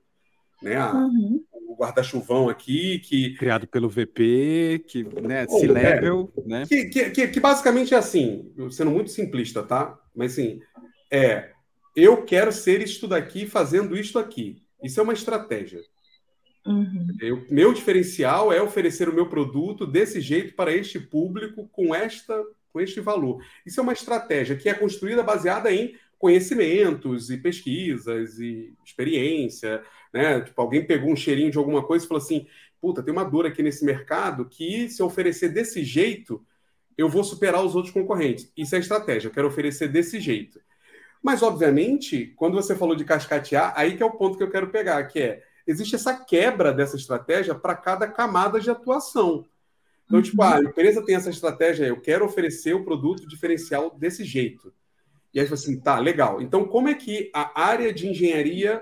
[0.62, 0.76] né?
[0.76, 1.42] A, uhum.
[1.66, 3.34] O guarda-chuvão aqui, que.
[3.36, 6.66] Criado pelo VP, que, né, oh, C-level, é, né?
[6.68, 9.98] Que, que, que, que basicamente é assim, sendo muito simplista, tá?
[10.14, 10.60] Mas assim,
[11.10, 11.54] é
[11.96, 14.62] eu quero ser isto daqui fazendo isto aqui.
[14.82, 15.80] Isso é uma estratégia.
[16.66, 17.06] Uhum.
[17.20, 22.42] Eu, meu diferencial é oferecer o meu produto desse jeito para este público com esta
[22.72, 23.40] com este valor.
[23.64, 25.94] Isso é uma estratégia que é construída baseada em
[26.24, 30.40] conhecimentos e pesquisas e experiência, né?
[30.40, 32.46] Tipo, alguém pegou um cheirinho de alguma coisa e falou assim:
[32.80, 36.42] "Puta, tem uma dor aqui nesse mercado que se eu oferecer desse jeito,
[36.96, 38.50] eu vou superar os outros concorrentes".
[38.56, 40.58] Isso é estratégia, eu quero oferecer desse jeito.
[41.22, 44.70] Mas, obviamente, quando você falou de cascatear, aí que é o ponto que eu quero
[44.70, 49.44] pegar, que é, existe essa quebra dessa estratégia para cada camada de atuação.
[50.06, 50.48] Então, tipo, uhum.
[50.48, 54.72] tipo, a empresa tem essa estratégia, eu quero oferecer o produto diferencial desse jeito.
[55.34, 56.40] E aí, assim, tá, legal.
[56.40, 58.80] Então, como é que a área de engenharia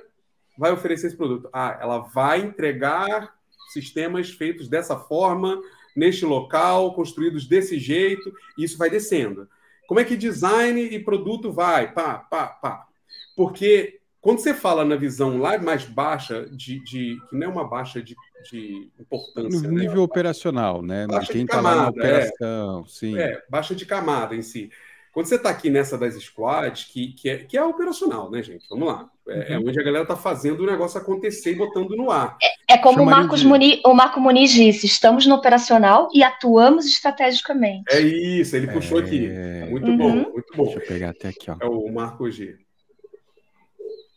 [0.59, 1.49] vai oferecer esse produto?
[1.53, 3.35] Ah, ela vai entregar
[3.73, 5.59] sistemas feitos dessa forma,
[5.97, 9.49] neste local, construídos desse jeito, e isso vai descendo.
[9.89, 11.93] Como é que design e produto vai?
[11.93, 12.87] Pá, pá, pá.
[13.35, 17.69] Porque quando você fala na visão lá mais baixa, de, de que não é uma
[17.69, 18.15] baixa de,
[18.51, 19.69] de importância.
[19.69, 19.83] No né?
[19.83, 21.07] nível operacional, né?
[21.07, 21.89] Baixa Quem está lá na é.
[21.89, 23.19] operação, é, sim.
[23.19, 24.71] É, baixa de camada em si.
[25.13, 28.67] Quando você está aqui nessa das squads, que, que, é, que é operacional, né, gente?
[28.71, 29.11] Vamos lá.
[29.29, 29.69] É, é uhum.
[29.69, 32.39] onde a galera está fazendo o negócio acontecer e botando no ar.
[32.43, 33.47] É, é como o, Marcos de...
[33.47, 37.85] Muniz, o Marco Muniz disse: estamos no operacional e atuamos estrategicamente.
[37.91, 39.27] É isso, ele puxou aqui.
[39.27, 39.67] É.
[39.67, 39.99] Muito uhum.
[39.99, 40.65] bom, muito bom.
[40.65, 41.57] Deixa eu pegar até aqui, ó.
[41.61, 42.57] É o Marco G.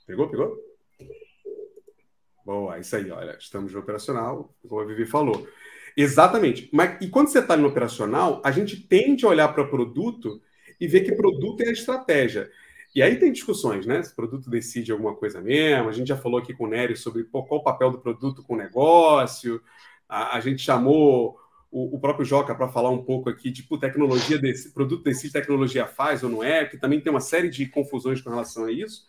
[0.07, 0.57] Pegou, pegou?
[2.45, 3.35] Boa, isso aí, olha.
[3.37, 5.45] Estamos no operacional, como a Vivi falou.
[5.97, 6.69] Exatamente.
[6.71, 10.41] Mas, e quando você está no operacional, a gente tende a olhar para o produto
[10.79, 12.49] e ver que produto é a estratégia.
[12.95, 14.01] E aí tem discussões, né?
[14.01, 15.89] Se o produto decide alguma coisa mesmo.
[15.89, 18.53] A gente já falou aqui com o Nery sobre qual o papel do produto com
[18.53, 19.61] o negócio.
[20.07, 21.37] A, a gente chamou
[21.69, 25.85] o, o próprio Joca para falar um pouco aqui, tipo, tecnologia desse produto decide, tecnologia
[25.85, 29.05] faz ou não é, que também tem uma série de confusões com relação a isso.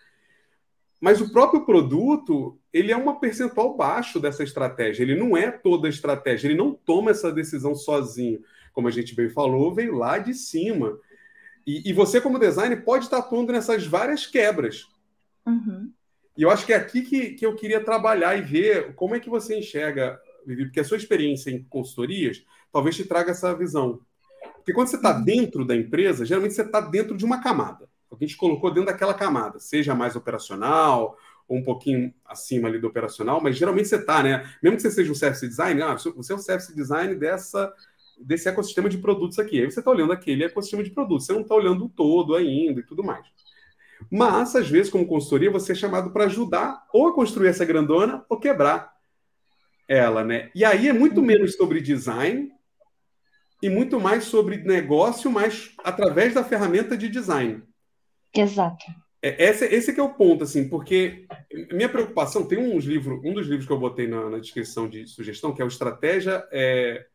[1.01, 5.05] Mas o próprio produto, ele é uma percentual baixo dessa estratégia.
[5.05, 6.49] Ele não é toda a estratégia.
[6.49, 8.41] Ele não toma essa decisão sozinho.
[8.73, 10.99] Como a gente bem falou, veio lá de cima.
[11.67, 14.87] E, e, você, como designer, pode estar atuando nessas várias quebras.
[15.45, 15.91] Uhum.
[16.37, 19.21] E eu acho que é aqui que, que eu queria trabalhar e ver como é
[19.21, 24.01] que você enxerga, Vivi, porque a sua experiência em consultorias talvez te traga essa visão.
[24.57, 25.25] Porque quando você está uhum.
[25.25, 27.89] dentro da empresa, geralmente você está dentro de uma camada.
[28.11, 32.87] Alguém te colocou dentro daquela camada, seja mais operacional ou um pouquinho acima ali do
[32.89, 34.49] operacional, mas geralmente você está, né?
[34.63, 37.73] Mesmo que você seja um service design, ah, você é um service design dessa
[38.19, 39.61] desse ecossistema de produtos aqui.
[39.61, 42.81] Aí você está olhando aquele ecossistema de produtos, você não está olhando o todo ainda
[42.81, 43.27] e tudo mais.
[44.11, 48.25] Mas, às vezes, como consultoria, você é chamado para ajudar ou a construir essa grandona
[48.29, 48.95] ou quebrar
[49.89, 50.51] ela, né?
[50.55, 52.51] E aí é muito menos sobre design
[53.63, 57.63] e muito mais sobre negócio, mas através da ferramenta de design.
[58.35, 58.85] Exato.
[59.23, 61.27] É, esse, esse que é o ponto, assim, porque
[61.73, 65.07] minha preocupação, tem uns livros, um dos livros que eu botei na, na descrição de
[65.07, 67.07] sugestão, que é o Estratégia é,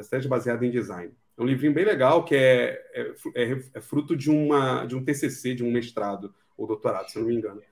[0.00, 1.12] Estratégia baseada em design.
[1.36, 5.04] É um livrinho bem legal que é, é, é, é, fruto de, uma, de um
[5.04, 7.62] TCC, de um mestrado ou doutorado, se não me engano.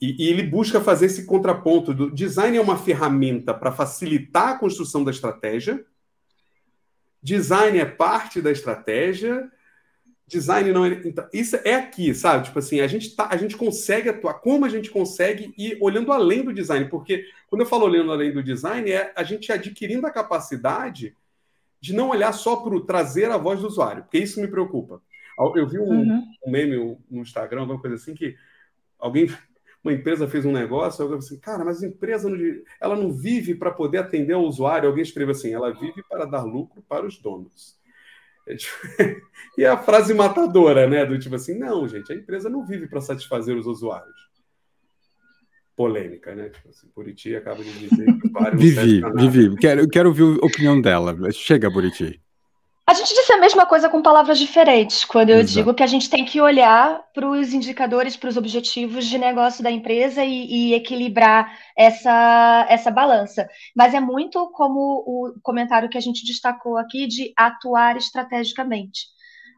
[0.00, 4.58] E, e ele busca fazer esse contraponto do design é uma ferramenta para facilitar a
[4.58, 5.84] construção da estratégia.
[7.22, 9.50] Design é parte da estratégia.
[10.26, 11.00] Design não é.
[11.04, 12.44] Então, isso é aqui, sabe?
[12.44, 14.34] Tipo assim, a gente, tá, a gente consegue atuar.
[14.34, 16.88] Como a gente consegue ir olhando além do design?
[16.88, 21.14] Porque quando eu falo olhando além do design, é a gente adquirindo a capacidade
[21.84, 25.02] de não olhar só para trazer a voz do usuário, porque isso me preocupa.
[25.54, 26.24] Eu vi um, uhum.
[26.46, 28.34] um meme no Instagram, alguma coisa assim, que
[28.98, 29.26] alguém,
[29.84, 32.38] uma empresa fez um negócio, eu assim, cara, mas a empresa não,
[32.80, 34.88] ela não vive para poder atender ao usuário.
[34.88, 37.78] Alguém escreveu assim, ela vive para dar lucro para os donos.
[38.48, 38.72] É tipo,
[39.58, 41.04] e é a frase matadora, né?
[41.04, 44.30] Do tipo assim, não, gente, a empresa não vive para satisfazer os usuários.
[45.76, 46.48] Polêmica, né?
[46.48, 50.80] Tipo assim, Buriti acaba de dizer que vários Vivi, Vivi, quero, quero ouvir a opinião
[50.80, 51.16] dela.
[51.32, 52.20] Chega, Buriti.
[52.86, 55.54] A gente disse a mesma coisa com palavras diferentes, quando eu Exato.
[55.54, 59.64] digo que a gente tem que olhar para os indicadores, para os objetivos de negócio
[59.64, 63.48] da empresa e, e, equilibrar essa, essa balança.
[63.74, 69.06] Mas é muito como o comentário que a gente destacou aqui de atuar estrategicamente.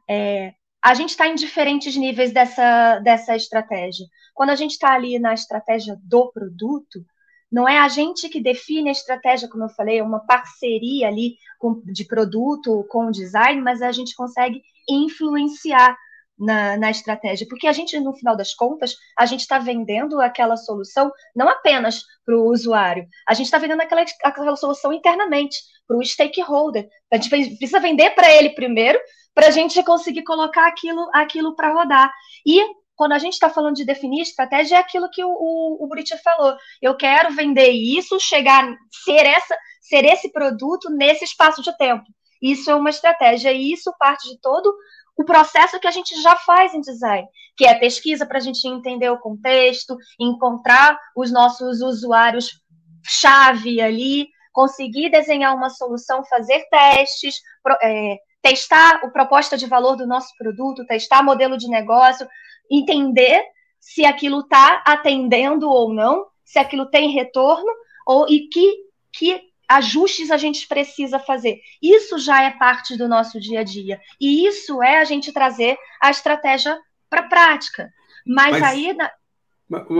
[0.09, 4.07] É, a gente está em diferentes níveis dessa, dessa estratégia.
[4.37, 7.03] Quando a gente está ali na estratégia do produto,
[7.51, 11.37] não é a gente que define a estratégia, como eu falei, é uma parceria ali
[11.59, 15.97] com, de produto com o design, mas a gente consegue influenciar
[16.39, 20.55] na, na, estratégia, porque a gente, no final das contas, a gente está vendendo aquela
[20.59, 25.57] solução não apenas para o usuário, a gente está vendendo aquela, aquela solução internamente
[25.89, 26.87] para o stakeholder.
[27.11, 28.99] A gente precisa vender para ele primeiro,
[29.35, 32.13] para a gente conseguir colocar aquilo, aquilo para rodar.
[32.45, 32.63] E
[32.97, 36.17] quando a gente está falando de definir estratégia, é aquilo que o, o, o Buriti
[36.19, 36.57] falou.
[36.81, 38.67] Eu quero vender isso, chegar,
[39.05, 42.05] ser, essa, ser esse produto nesse espaço de tempo.
[42.41, 44.75] Isso é uma estratégia, e isso parte de todo
[45.17, 48.67] o processo que a gente já faz em design, que é pesquisa para a gente
[48.69, 52.61] entender o contexto, encontrar os nossos usuários
[53.03, 57.37] chave ali, conseguir desenhar uma solução, fazer testes,
[57.83, 62.27] é, testar a proposta de valor do nosso produto, testar modelo de negócio,
[62.71, 63.43] entender
[63.81, 67.71] se aquilo está atendendo ou não, se aquilo tem retorno,
[68.07, 68.77] ou e que,
[69.13, 71.61] que ajustes a gente precisa fazer.
[71.83, 74.01] Isso já é parte do nosso dia a dia.
[74.21, 76.79] E isso é a gente trazer a estratégia
[77.11, 77.93] para a prática.
[78.27, 78.95] Mas, Mas aí.
[78.95, 79.11] Na...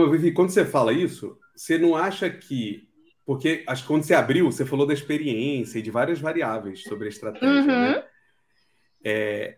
[0.09, 2.87] Vivi, quando você fala isso, você não acha que.
[3.25, 7.07] Porque acho que quando você abriu, você falou da experiência e de várias variáveis sobre
[7.07, 7.65] a estratégia, uhum.
[7.65, 8.03] né?
[9.03, 9.57] É,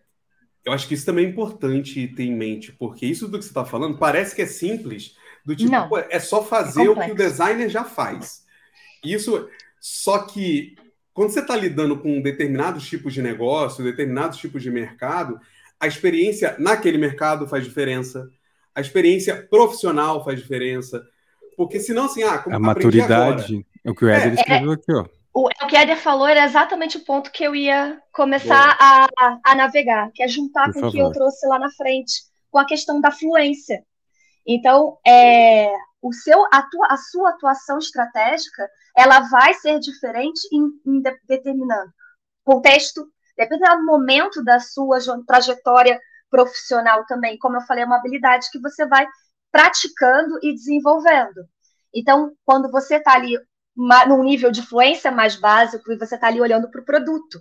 [0.65, 3.49] eu acho que isso também é importante ter em mente, porque isso do que você
[3.49, 7.11] está falando parece que é simples, do tipo, Não, é só fazer é o que
[7.11, 8.43] o designer já faz.
[9.03, 9.49] Isso,
[9.79, 10.75] só que
[11.13, 15.39] quando você está lidando com determinados tipos de negócio, determinados tipos de mercado,
[15.79, 18.29] a experiência naquele mercado faz diferença,
[18.75, 21.03] a experiência profissional faz diferença,
[21.57, 24.75] porque senão assim, ah, como a maturidade, é o que o Éder é, escreveu é,
[24.75, 28.01] aqui, ó o, o que a Eder falou era exatamente o ponto que eu ia
[28.11, 29.07] começar a,
[29.45, 32.59] a, navegar, que é juntar Por com o que eu trouxe lá na frente, com
[32.59, 33.81] a questão da fluência.
[34.45, 35.71] Então, é,
[36.01, 41.17] o seu, a, tua, a sua atuação estratégica, ela vai ser diferente em, em de,
[41.25, 41.91] determinando
[42.43, 47.37] contexto, dependendo do momento da sua trajetória profissional também.
[47.37, 49.07] Como eu falei, é uma habilidade que você vai
[49.49, 51.47] praticando e desenvolvendo.
[51.93, 53.37] Então, quando você está ali
[53.75, 57.39] num nível de fluência mais básico e você está ali olhando para o produto.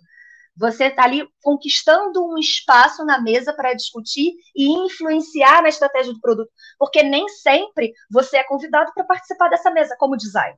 [0.57, 6.21] Você está ali conquistando um espaço na mesa para discutir e influenciar na estratégia do
[6.21, 10.57] produto, porque nem sempre você é convidado para participar dessa mesa como design.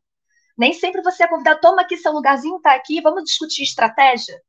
[0.56, 4.40] Nem sempre você é convidado, toma aqui seu lugarzinho, está aqui, vamos discutir estratégia.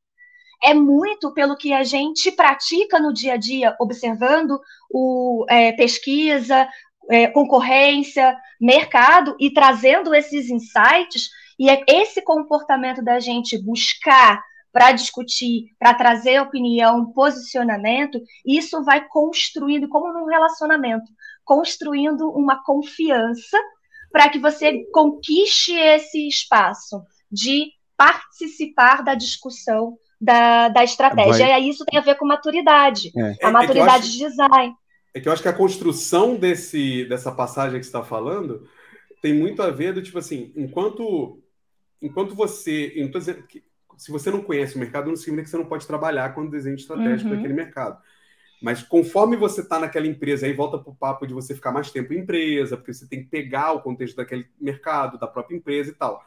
[0.64, 6.68] É muito pelo que a gente pratica no dia a dia, observando o é, pesquisa,
[7.10, 14.92] é, concorrência, mercado e trazendo esses insights e é esse comportamento da gente buscar para
[14.94, 21.12] discutir, para trazer opinião, posicionamento, isso vai construindo, como num relacionamento,
[21.44, 23.58] construindo uma confiança
[24.12, 31.46] para que você conquiste esse espaço de participar da discussão da, da estratégia.
[31.46, 31.50] Vai.
[31.50, 33.46] E aí isso tem a ver com maturidade, é.
[33.46, 34.12] a é, maturidade é acho...
[34.12, 34.76] de design
[35.14, 38.68] é que eu acho que a construção desse, dessa passagem que você está falando
[39.22, 41.42] tem muito a ver do tipo assim, enquanto,
[42.02, 42.94] enquanto você.
[43.98, 46.50] se você não conhece o mercado, não significa que você não pode trabalhar com o
[46.50, 47.36] desenho estratégico uhum.
[47.36, 48.02] daquele mercado.
[48.62, 51.92] Mas conforme você está naquela empresa, aí volta para o papo de você ficar mais
[51.92, 55.90] tempo em empresa, porque você tem que pegar o contexto daquele mercado, da própria empresa
[55.90, 56.24] e tal.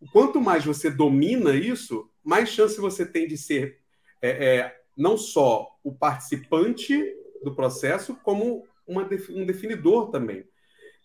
[0.00, 3.78] O quanto mais você domina isso, mais chance você tem de ser
[4.20, 7.04] é, é, não só o participante
[7.44, 10.44] do processo como uma, um definidor também.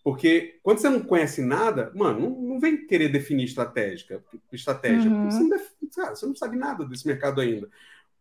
[0.02, 4.22] Porque quando você não conhece nada, mano, não, não vem querer definir estratégica,
[4.52, 5.10] estratégia.
[5.10, 5.30] Uhum.
[5.30, 5.68] Você, não def...
[5.94, 7.68] cara, você não sabe nada desse mercado ainda.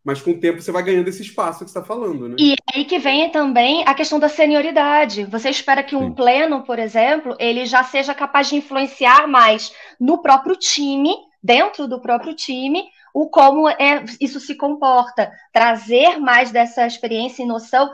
[0.03, 2.36] Mas com o tempo você vai ganhando esse espaço que você está falando, né?
[2.39, 5.26] E aí que vem também a questão da senioridade.
[5.26, 6.13] Você espera que um Sim.
[6.13, 11.13] pleno, por exemplo, ele já seja capaz de influenciar mais no próprio time,
[11.43, 17.47] dentro do próprio time, o como é, isso se comporta, trazer mais dessa experiência e
[17.47, 17.89] noção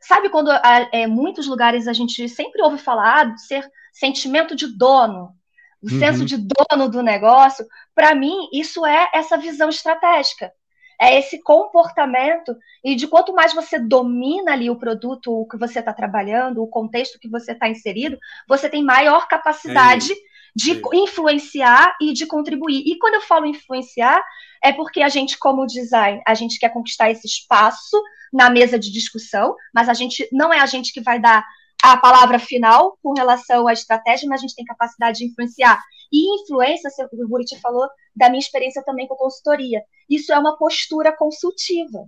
[0.00, 5.34] Sabe quando é, muitos lugares a gente sempre ouve falar de ser sentimento de dono,
[5.82, 5.98] o uhum.
[5.98, 7.66] senso de dono do negócio?
[7.94, 10.52] Para mim, isso é essa visão estratégica.
[11.00, 15.78] é esse comportamento e de quanto mais você domina ali o produto, o que você
[15.78, 18.18] está trabalhando, o contexto que você está inserido,
[18.48, 22.82] você tem maior capacidade é de é influenciar e de contribuir.
[22.86, 24.22] E quando eu falo influenciar,
[24.62, 28.92] é porque a gente, como design, a gente quer conquistar esse espaço na mesa de
[28.92, 31.44] discussão, mas a gente não é a gente que vai dar
[31.82, 35.80] a palavra final com relação à estratégia, mas a gente tem capacidade de influenciar.
[36.12, 39.82] E influência, o Buriti falou da minha experiência também com consultoria.
[40.08, 42.04] Isso é uma postura consultiva.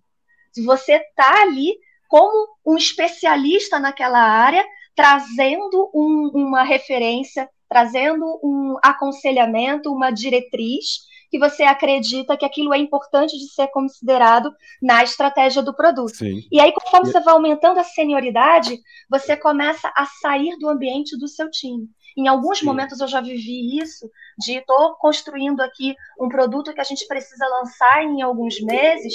[0.65, 1.77] Você está ali
[2.09, 4.65] como um especialista naquela área,
[4.97, 12.79] trazendo um, uma referência, trazendo um aconselhamento, uma diretriz que você acredita que aquilo é
[12.79, 14.53] importante de ser considerado
[14.83, 16.17] na estratégia do produto.
[16.17, 16.43] Sim.
[16.51, 18.77] E aí, conforme você vai aumentando a senioridade,
[19.09, 21.89] você começa a sair do ambiente do seu time.
[22.19, 22.67] Em alguns Sim.
[22.67, 27.47] momentos eu já vivi isso, de estou construindo aqui um produto que a gente precisa
[27.47, 29.15] lançar em alguns meses,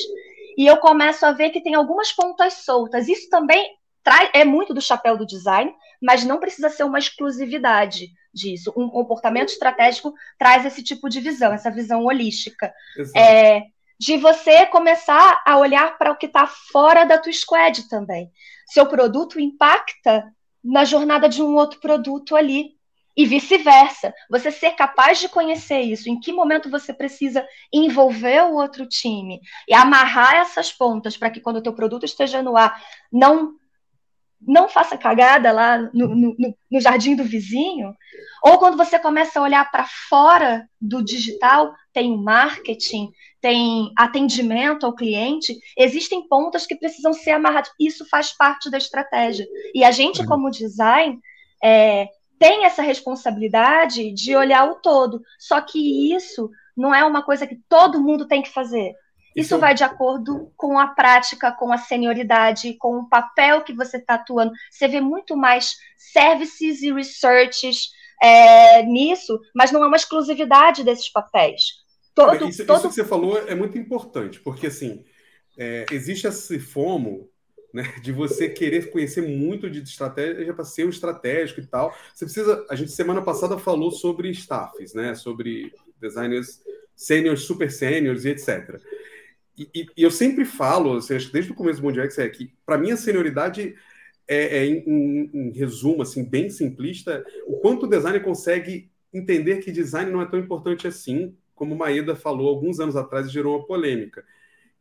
[0.57, 3.09] e eu começo a ver que tem algumas pontas soltas.
[3.09, 3.75] Isso também
[4.33, 8.73] é muito do chapéu do design, mas não precisa ser uma exclusividade disso.
[8.75, 12.73] Um comportamento estratégico traz esse tipo de visão, essa visão holística.
[13.15, 13.63] É,
[13.97, 18.29] de você começar a olhar para o que está fora da tua squad também.
[18.67, 20.31] Seu produto impacta
[20.63, 22.75] na jornada de um outro produto ali.
[23.17, 24.13] E vice-versa.
[24.29, 29.39] Você ser capaz de conhecer isso, em que momento você precisa envolver o outro time
[29.69, 32.77] e amarrar essas pontas para que quando o teu produto esteja no ar,
[33.09, 33.53] não
[34.47, 36.35] não faça cagada lá no, no,
[36.71, 37.95] no, jardim do vizinho,
[38.43, 44.95] ou quando você começa a olhar para fora do digital, tem marketing, tem atendimento ao
[44.95, 47.71] cliente, existem pontas que precisam ser amarradas.
[47.79, 49.47] Isso faz parte da estratégia.
[49.73, 50.27] E a gente, uhum.
[50.27, 51.19] como design,
[51.63, 52.07] é,
[52.39, 55.21] tem essa responsabilidade de olhar o todo.
[55.39, 58.93] Só que isso não é uma coisa que todo mundo tem que fazer.
[59.35, 63.73] Isso então, vai de acordo com a prática, com a senioridade, com o papel que
[63.73, 64.53] você está atuando.
[64.71, 67.89] Você vê muito mais services e researches
[68.21, 71.83] é, nisso, mas não é uma exclusividade desses papéis.
[72.13, 72.77] Todo, isso, todo...
[72.77, 75.03] isso, que você falou é muito importante, porque assim
[75.57, 77.29] é, existe esse fomo
[77.73, 81.93] né, de você querer conhecer muito de estratégia para ser um estratégico e tal.
[82.13, 82.65] Você precisa.
[82.69, 85.13] A gente semana passada falou sobre staffs, né?
[85.13, 86.61] Sobre designers
[86.95, 88.79] sêniores, super sêniores e etc.
[89.57, 92.91] E, e, eu sempre falo, assim, desde o começo do Mundial, é que para mim
[92.91, 93.75] a senioridade
[94.27, 99.57] é, é em, em, em, resumo, assim, bem simplista, o quanto o designer consegue entender
[99.57, 103.57] que design não é tão importante assim, como Maeda falou alguns anos atrás e gerou
[103.57, 104.25] uma polêmica,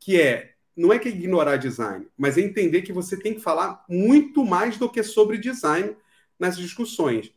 [0.00, 3.40] que é não é que é ignorar design, mas é entender que você tem que
[3.40, 5.94] falar muito mais do que sobre design
[6.36, 7.32] nas discussões.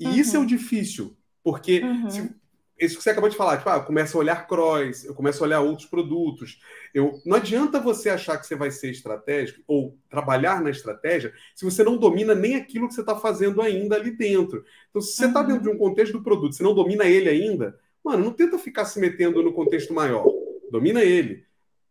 [0.00, 0.14] E uhum.
[0.14, 1.14] isso é o difícil,
[1.44, 2.10] porque uhum.
[2.10, 2.34] se,
[2.78, 5.42] isso que você acabou de falar, tipo, ah, eu começo a olhar cross, eu começo
[5.42, 6.60] a olhar outros produtos.
[6.94, 11.64] Eu, não adianta você achar que você vai ser estratégico ou trabalhar na estratégia se
[11.64, 14.64] você não domina nem aquilo que você está fazendo ainda ali dentro.
[14.90, 15.46] Então, se você está uhum.
[15.46, 18.84] dentro de um contexto do produto, você não domina ele ainda, mano, não tenta ficar
[18.84, 20.26] se metendo no contexto maior.
[20.70, 21.44] Domina ele.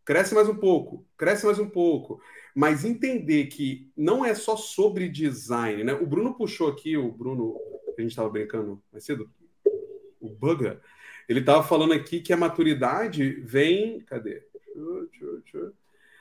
[0.04, 2.18] Cresce mais um pouco, cresce mais um pouco.
[2.54, 5.92] Mas entender que não é só sobre design, né?
[5.92, 7.56] O Bruno puxou aqui, o Bruno,
[7.96, 9.30] a gente estava brincando mais cedo,
[10.20, 10.80] o Buga,
[11.28, 14.00] ele estava falando aqui que a maturidade vem.
[14.00, 14.42] Cadê?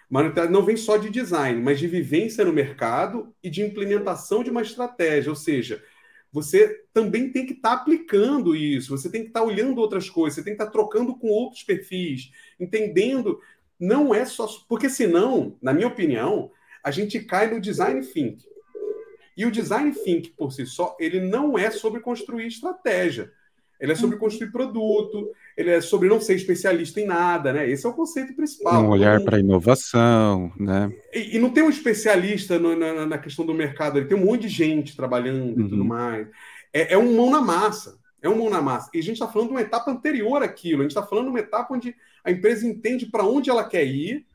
[0.09, 4.49] Maturidade não vem só de design, mas de vivência no mercado e de implementação de
[4.49, 5.29] uma estratégia.
[5.29, 5.83] Ou seja,
[6.31, 10.09] você também tem que estar tá aplicando isso, você tem que estar tá olhando outras
[10.09, 13.39] coisas, você tem que estar tá trocando com outros perfis, entendendo.
[13.79, 14.47] Não é só.
[14.67, 16.51] Porque senão, na minha opinião,
[16.83, 18.43] a gente cai no design think.
[19.37, 23.31] E o design think por si só, ele não é sobre construir estratégia.
[23.79, 24.21] Ele é sobre uhum.
[24.21, 27.69] construir produto, ele é sobre não ser especialista em nada, né?
[27.69, 28.83] Esse é o conceito principal.
[28.83, 30.91] Um olhar para inovação, né?
[31.13, 34.25] E, e, não tem um especialista no, na, na, questão do mercado, ele tem um
[34.25, 35.65] monte de gente trabalhando uhum.
[35.65, 35.87] e tudo uhum.
[35.87, 36.27] mais.
[36.73, 38.89] É, é, um mão na massa, é um mão na massa.
[38.93, 41.31] E a gente está falando de uma etapa anterior àquilo, a gente está falando de
[41.31, 44.25] uma etapa onde a empresa entende para onde ela quer ir,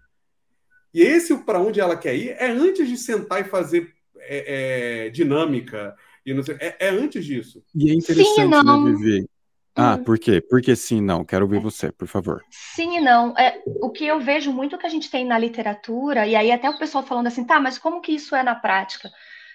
[0.95, 5.11] e esse para onde ela quer ir é antes de sentar e fazer é, é,
[5.11, 7.62] dinâmica, e não sei, é, é, antes disso.
[7.74, 9.28] E é interessante, Sim, né, Vivi?
[9.74, 10.04] Ah, hum.
[10.04, 10.40] por quê?
[10.40, 11.24] Porque sim, não.
[11.24, 12.44] Quero ouvir você, por favor.
[12.50, 13.36] Sim e não.
[13.38, 16.68] É, o que eu vejo muito que a gente tem na literatura, e aí até
[16.68, 19.10] o pessoal falando assim, tá, mas como que isso é na prática?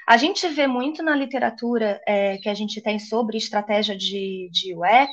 [0.08, 4.74] A gente vê muito na literatura é, que a gente tem sobre estratégia de, de
[4.74, 5.12] UX,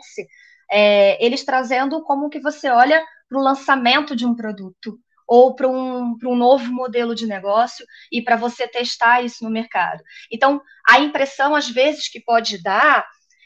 [0.71, 5.69] é, eles trazendo como que você olha para o lançamento de um produto ou para
[5.69, 10.03] um, um novo modelo de negócio e para você testar isso no mercado.
[10.31, 13.05] Então, a impressão, às vezes, que pode dar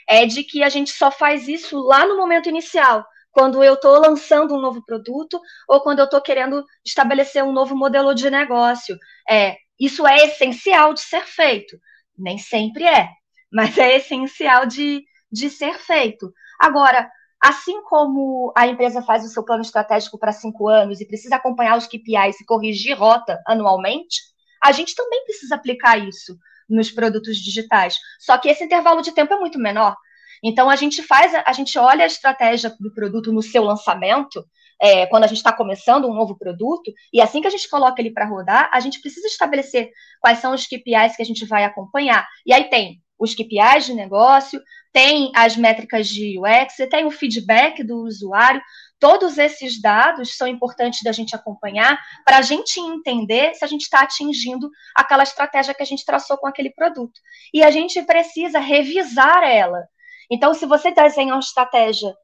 [0.08, 3.04] é de que a gente só faz isso lá no momento inicial.
[3.30, 7.76] quando eu estou lançando um novo produto ou quando eu estou querendo estabelecer um novo
[7.76, 8.96] modelo de negócio.
[9.30, 11.78] É, isso é essencial de ser feito.
[12.16, 13.08] Nem sempre é,
[13.52, 16.32] mas é essencial de, de ser feito.
[16.58, 17.08] Agora,
[17.40, 21.76] assim como a empresa faz o seu plano estratégico para cinco anos e precisa acompanhar
[21.76, 24.16] os KPIs e corrigir rota anualmente,
[24.64, 26.36] a gente também precisa aplicar isso
[26.68, 27.96] nos produtos digitais.
[28.18, 29.96] Só que esse intervalo de tempo é muito menor.
[30.42, 34.44] Então a gente faz, a gente olha a estratégia do produto no seu lançamento,
[34.80, 38.00] é, quando a gente está começando um novo produto, e assim que a gente coloca
[38.00, 39.90] ele para rodar, a gente precisa estabelecer
[40.20, 42.26] quais são os KPIs que a gente vai acompanhar.
[42.46, 44.62] E aí tem os KPIs de negócio,
[44.92, 48.62] tem as métricas de UX, tem o feedback do usuário.
[48.98, 53.82] Todos esses dados são importantes da gente acompanhar para a gente entender se a gente
[53.82, 57.20] está atingindo aquela estratégia que a gente traçou com aquele produto.
[57.54, 59.88] E a gente precisa revisar ela.
[60.30, 62.14] Então, se você desenha uma estratégia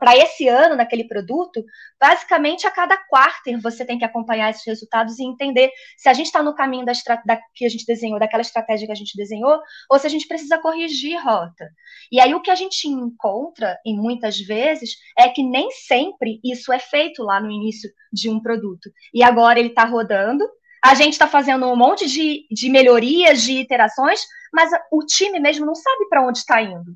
[0.00, 1.62] para esse ano naquele produto,
[2.00, 6.26] basicamente a cada quarter você tem que acompanhar esses resultados e entender se a gente
[6.26, 6.92] está no caminho da,
[7.26, 10.26] da, que a gente desenhou, daquela estratégia que a gente desenhou, ou se a gente
[10.26, 11.68] precisa corrigir rota.
[12.10, 16.72] E aí o que a gente encontra, em muitas vezes, é que nem sempre isso
[16.72, 18.90] é feito lá no início de um produto.
[19.12, 20.44] E agora ele está rodando,
[20.84, 24.20] a gente está fazendo um monte de, de melhorias, de iterações,
[24.52, 26.94] mas o time mesmo não sabe para onde está indo.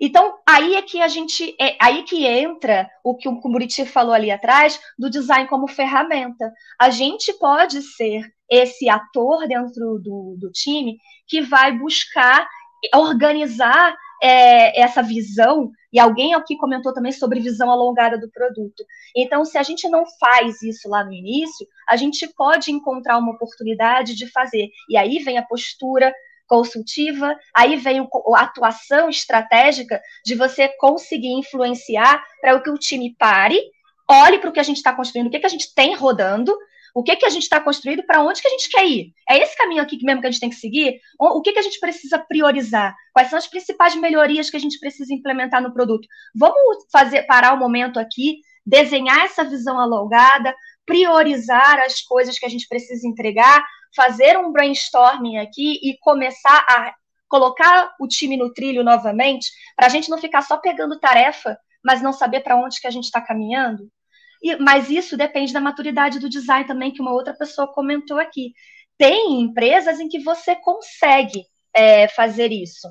[0.00, 4.12] Então, aí é que a gente, é aí que entra o que o Buriti falou
[4.12, 6.52] ali atrás, do design como ferramenta.
[6.76, 10.98] A gente pode ser esse ator dentro do, do time
[11.28, 12.48] que vai buscar
[12.92, 18.84] organizar é, essa visão, e alguém aqui comentou também sobre visão alongada do produto.
[19.16, 23.32] Então, se a gente não faz isso lá no início, a gente pode encontrar uma
[23.32, 24.68] oportunidade de fazer.
[24.88, 26.14] E aí vem a postura
[26.46, 33.60] consultiva, aí vem a atuação estratégica de você conseguir influenciar para que o time pare,
[34.08, 36.56] olhe para o que a gente está construindo, o que, que a gente tem rodando,
[36.94, 39.12] o que, que a gente está construindo, para onde que a gente quer ir.
[39.28, 41.00] É esse caminho aqui mesmo que a gente tem que seguir?
[41.18, 42.94] O que, que a gente precisa priorizar?
[43.12, 46.06] Quais são as principais melhorias que a gente precisa implementar no produto?
[46.34, 52.48] Vamos fazer parar o momento aqui, desenhar essa visão alongada, priorizar as coisas que a
[52.48, 53.64] gente precisa entregar,
[53.94, 56.94] fazer um brainstorming aqui e começar a
[57.28, 62.02] colocar o time no trilho novamente, para a gente não ficar só pegando tarefa, mas
[62.02, 63.88] não saber para onde que a gente está caminhando.
[64.42, 68.52] E, mas isso depende da maturidade do design também, que uma outra pessoa comentou aqui.
[68.98, 72.88] Tem empresas em que você consegue é, fazer isso.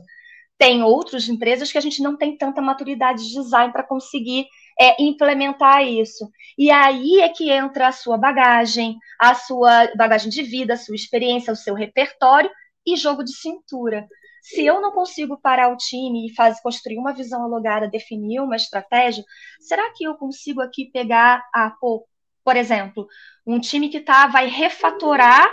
[0.57, 4.45] Tem outras empresas que a gente não tem tanta maturidade de design para conseguir
[4.79, 6.29] é, implementar isso.
[6.57, 10.95] E aí é que entra a sua bagagem, a sua bagagem de vida, a sua
[10.95, 12.49] experiência, o seu repertório
[12.85, 14.07] e jogo de cintura.
[14.41, 18.55] Se eu não consigo parar o time e fazer construir uma visão alongada, definir uma
[18.55, 19.23] estratégia,
[19.59, 22.07] será que eu consigo aqui pegar a, pô,
[22.43, 23.07] por exemplo,
[23.45, 25.47] um time que tá vai refatorar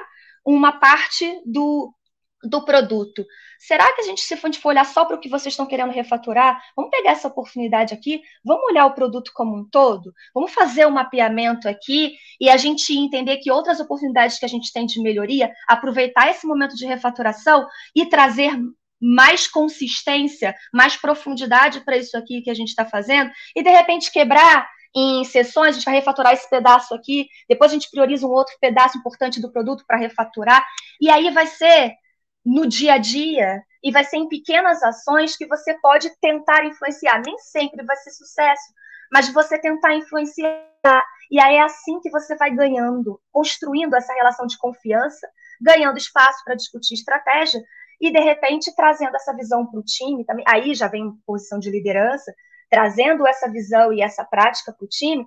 [0.44, 1.92] uma parte do,
[2.44, 3.26] do produto.
[3.58, 6.62] Será que a gente, se for olhar só para o que vocês estão querendo refaturar,
[6.76, 10.92] vamos pegar essa oportunidade aqui, vamos olhar o produto como um todo, vamos fazer um
[10.92, 15.52] mapeamento aqui e a gente entender que outras oportunidades que a gente tem de melhoria,
[15.66, 18.52] aproveitar esse momento de refaturação e trazer
[19.00, 24.12] mais consistência, mais profundidade para isso aqui que a gente está fazendo, e de repente
[24.12, 28.30] quebrar em sessões, a gente vai refaturar esse pedaço aqui, depois a gente prioriza um
[28.30, 30.64] outro pedaço importante do produto para refaturar,
[31.00, 31.94] e aí vai ser
[32.48, 37.20] no dia a dia e vai ser em pequenas ações que você pode tentar influenciar.
[37.24, 38.72] Nem sempre vai ser sucesso,
[39.12, 41.04] mas você tentar influenciar.
[41.30, 45.28] E aí é assim que você vai ganhando, construindo essa relação de confiança,
[45.60, 47.60] ganhando espaço para discutir estratégia
[48.00, 50.24] e, de repente, trazendo essa visão para o time.
[50.24, 52.32] Também, aí já vem posição de liderança,
[52.70, 55.26] trazendo essa visão e essa prática para o time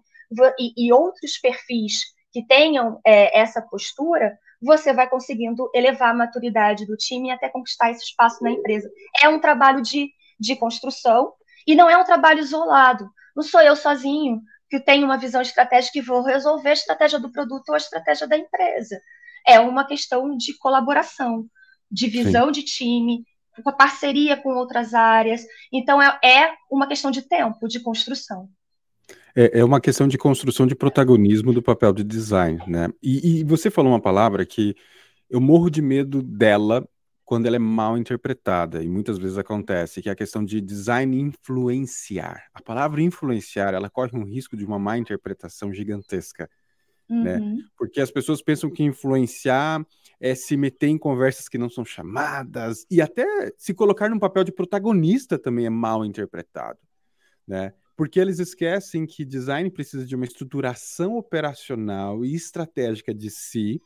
[0.58, 6.86] e, e, outros perfis que tenham é, essa postura você vai conseguindo elevar a maturidade
[6.86, 8.90] do time até conquistar esse espaço na empresa.
[9.22, 11.34] É um trabalho de, de construção
[11.66, 13.10] e não é um trabalho isolado.
[13.36, 17.32] Não sou eu sozinho que tenho uma visão estratégica e vou resolver a estratégia do
[17.32, 19.02] produto ou a estratégia da empresa.
[19.46, 21.46] É uma questão de colaboração,
[21.90, 22.52] de visão Sim.
[22.52, 23.26] de time,
[23.64, 25.46] com a parceria com outras áreas.
[25.74, 28.48] Então, é, é uma questão de tempo, de construção.
[29.36, 32.90] É, é, uma questão de construção de protagonismo do papel de design, né?
[33.02, 34.76] E, e, você falou uma palavra que
[35.30, 36.88] eu morro de medo dela
[37.24, 41.18] quando ela é mal interpretada, e muitas vezes acontece, que é a questão de design
[41.18, 42.44] influenciar.
[42.54, 46.50] A palavra influenciar, ela corre um risco de uma má interpretação gigantesca,
[47.10, 47.38] né?
[47.38, 47.56] uhum.
[47.56, 47.64] né?
[47.78, 49.86] Porque as pessoas pensam que influenciar
[50.20, 53.26] é se meter em conversas que não são chamadas, e até
[53.58, 56.80] se colocar num papel de protagonista também é mal interpretado,
[57.48, 57.74] né?
[58.02, 63.80] Porque eles esquecem que design precisa de uma estruturação operacional e estratégica de si,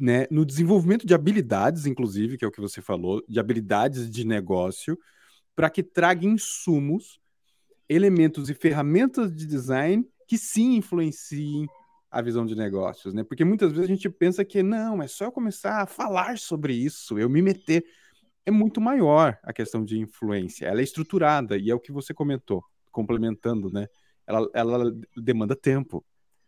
[0.00, 4.24] né, no desenvolvimento de habilidades, inclusive, que é o que você falou, de habilidades de
[4.24, 4.98] negócio,
[5.54, 7.20] para que traga insumos,
[7.86, 11.66] elementos e ferramentas de design que sim influenciem
[12.10, 13.22] a visão de negócios, né?
[13.22, 16.72] Porque muitas vezes a gente pensa que não, é só eu começar a falar sobre
[16.72, 17.84] isso, eu me meter.
[18.46, 22.14] É muito maior a questão de influência, ela é estruturada e é o que você
[22.14, 22.64] comentou,
[22.96, 23.86] complementando, né?
[24.26, 26.02] Ela, ela demanda tempo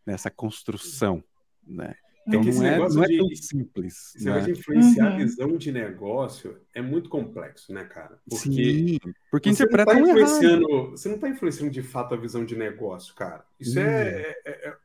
[0.07, 1.23] nessa construção,
[1.63, 1.95] né?
[2.27, 4.15] Então não é, não é tão simples.
[4.17, 4.41] Esse né?
[4.41, 5.15] de influenciar uhum.
[5.15, 8.19] a visão de negócio é muito complexo, né, cara?
[8.29, 8.99] Porque, Sim,
[9.31, 13.45] porque interpreta tá influenciando, Você não está influenciando de fato a visão de negócio, cara.
[13.61, 14.77] Isso é, é, é,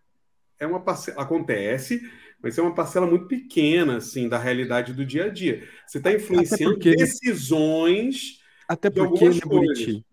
[0.59, 1.21] é uma parcela.
[1.21, 2.01] Acontece,
[2.41, 5.67] mas é uma parcela muito pequena, assim, da realidade do dia a dia.
[5.87, 8.41] Você está influenciando porque, decisões.
[8.67, 10.05] Até porque, Buriti,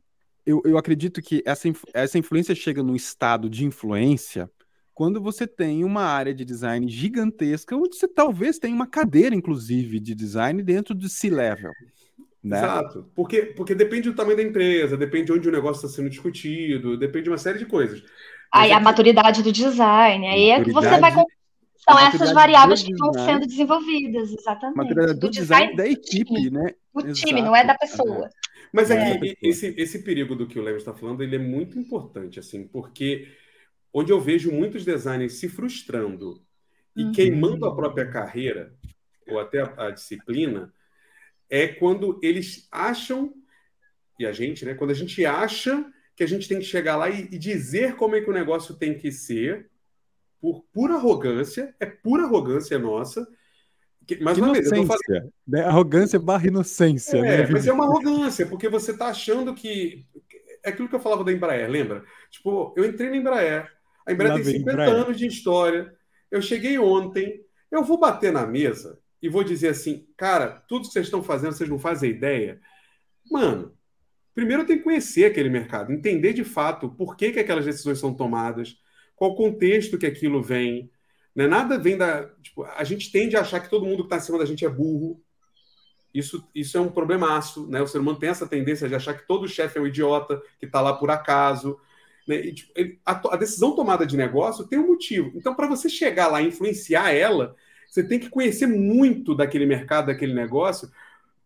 [0.50, 4.50] eu, eu acredito que essa, essa influência chega num estado de influência
[4.92, 9.98] quando você tem uma área de design gigantesca, onde você talvez tenha uma cadeira, inclusive,
[9.98, 11.70] de design dentro do C-Level.
[12.42, 12.58] Né?
[12.58, 16.10] Exato, porque, porque depende do tamanho da empresa, depende de onde o negócio está sendo
[16.10, 18.02] discutido, depende de uma série de coisas.
[18.52, 21.12] Aí a maturidade do design, aí é que você vai.
[21.12, 24.76] São essas variáveis que vão sendo desenvolvidas, exatamente.
[24.76, 26.74] Maturidade do, do design, design, da equipe, né?
[26.94, 28.28] Do time, não é da pessoa.
[28.72, 29.18] Mas é.
[29.42, 33.28] esse, esse perigo do que o Lemos está falando, ele é muito importante, assim, porque
[33.92, 36.42] onde eu vejo muitos designers se frustrando
[36.96, 37.12] e uhum.
[37.12, 38.74] queimando a própria carreira,
[39.26, 40.72] ou até a, a, disciplina,
[41.48, 43.34] é quando eles acham,
[44.18, 44.74] e a gente, né?
[44.74, 48.14] Quando a gente acha que a gente tem que chegar lá e, e dizer como
[48.14, 49.68] é que o negócio tem que ser,
[50.40, 53.26] por pura arrogância, é pura arrogância nossa.
[54.20, 55.32] Mas uma vez, eu tô falando...
[55.46, 55.64] né?
[55.64, 57.18] Arrogância barra inocência.
[57.18, 57.48] É, né?
[57.50, 60.06] mas é uma arrogância, porque você está achando que.
[60.62, 62.04] É aquilo que eu falava da Embraer, lembra?
[62.30, 63.70] Tipo, eu entrei na Embraer,
[64.06, 64.90] a Embraer tem 50 Embraer.
[64.94, 65.94] anos de história.
[66.30, 67.40] Eu cheguei ontem,
[67.70, 71.52] eu vou bater na mesa e vou dizer assim, cara, tudo que vocês estão fazendo,
[71.52, 72.60] vocês não fazem ideia.
[73.30, 73.74] Mano,
[74.34, 77.98] primeiro eu tenho que conhecer aquele mercado, entender de fato por que, que aquelas decisões
[77.98, 78.76] são tomadas,
[79.14, 80.90] qual o contexto que aquilo vem.
[81.40, 81.46] Né?
[81.46, 82.28] Nada vem da.
[82.42, 84.68] Tipo, a gente tende a achar que todo mundo que está acima da gente é
[84.68, 85.18] burro.
[86.12, 87.66] Isso, isso é um problemaço.
[87.66, 87.80] Né?
[87.80, 90.66] O ser humano tem essa tendência de achar que todo chefe é um idiota, que
[90.66, 91.80] está lá por acaso.
[92.28, 92.46] Né?
[92.46, 95.32] E, tipo, ele, a, a, decisão tomada de negócio tem um motivo.
[95.34, 97.56] Então, para você chegar lá e influenciar ela,
[97.88, 100.90] você tem que conhecer muito daquele mercado, daquele negócio.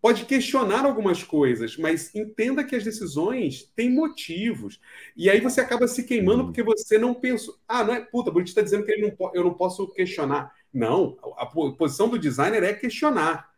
[0.05, 4.79] Pode questionar algumas coisas, mas entenda que as decisões têm motivos.
[5.17, 6.45] E aí você acaba se queimando uhum.
[6.49, 7.57] porque você não pensou.
[7.67, 8.01] Ah, não é.
[8.03, 10.53] Puta, o está dizendo que ele não, eu não posso questionar.
[10.71, 13.51] Não, a, a posição do designer é questionar.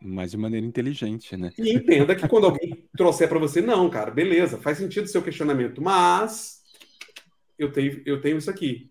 [0.00, 1.52] Mas de maneira inteligente, né?
[1.58, 5.20] E entenda que quando alguém trouxer para você, não, cara, beleza, faz sentido o seu
[5.20, 6.62] questionamento, mas
[7.58, 8.88] eu tenho, eu tenho isso aqui.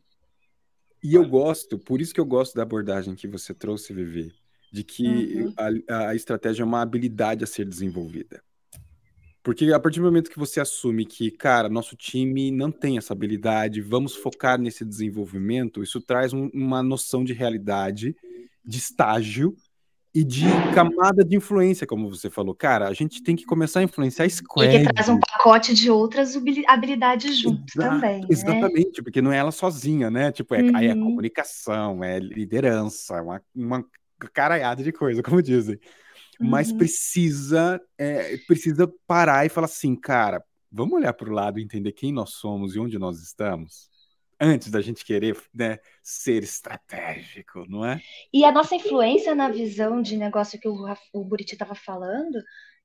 [1.02, 4.34] E eu gosto, por isso que eu gosto da abordagem que você trouxe, Vivi,
[4.72, 5.54] de que uhum.
[5.90, 8.42] a, a estratégia é uma habilidade a ser desenvolvida.
[9.42, 13.14] Porque a partir do momento que você assume que, cara, nosso time não tem essa
[13.14, 18.14] habilidade, vamos focar nesse desenvolvimento, isso traz um, uma noção de realidade,
[18.66, 19.56] de estágio,
[20.18, 22.56] e de camada de influência, como você falou.
[22.56, 24.76] Cara, a gente tem que começar a influenciar a Squad.
[24.76, 26.36] E que traz um pacote de outras
[26.68, 28.22] habilidades junto Exa também.
[28.22, 28.28] Né?
[28.28, 30.32] Exatamente, porque não é ela sozinha, né?
[30.32, 30.76] Tipo, é, uhum.
[30.76, 33.86] aí é comunicação, é liderança, uma, uma
[34.34, 35.80] caraiada de coisa, como dizem.
[36.40, 36.50] Uhum.
[36.50, 41.64] Mas precisa, é, precisa parar e falar assim, cara, vamos olhar para o lado e
[41.64, 43.90] entender quem nós somos e onde nós estamos
[44.40, 48.00] antes da gente querer né, ser estratégico, não é?
[48.32, 50.76] E a nossa influência na visão de negócio que o,
[51.14, 52.38] o Buriti estava falando,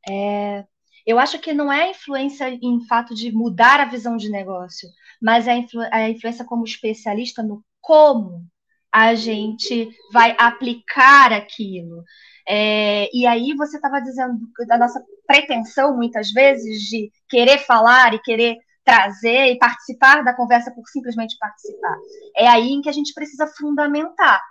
[0.09, 0.65] é,
[1.07, 4.89] eu acho que não é a influência em fato de mudar a visão de negócio,
[5.21, 8.47] mas a, influ, a influência como especialista no como
[8.93, 12.05] a gente vai aplicar aquilo.
[12.47, 18.23] É, e aí você estava dizendo da nossa pretensão, muitas vezes, de querer falar e
[18.23, 21.97] querer trazer e participar da conversa por simplesmente participar.
[22.37, 24.43] É aí em que a gente precisa fundamentar.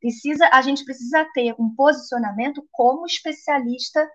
[0.00, 4.08] Precisa, a gente precisa ter um posicionamento como especialista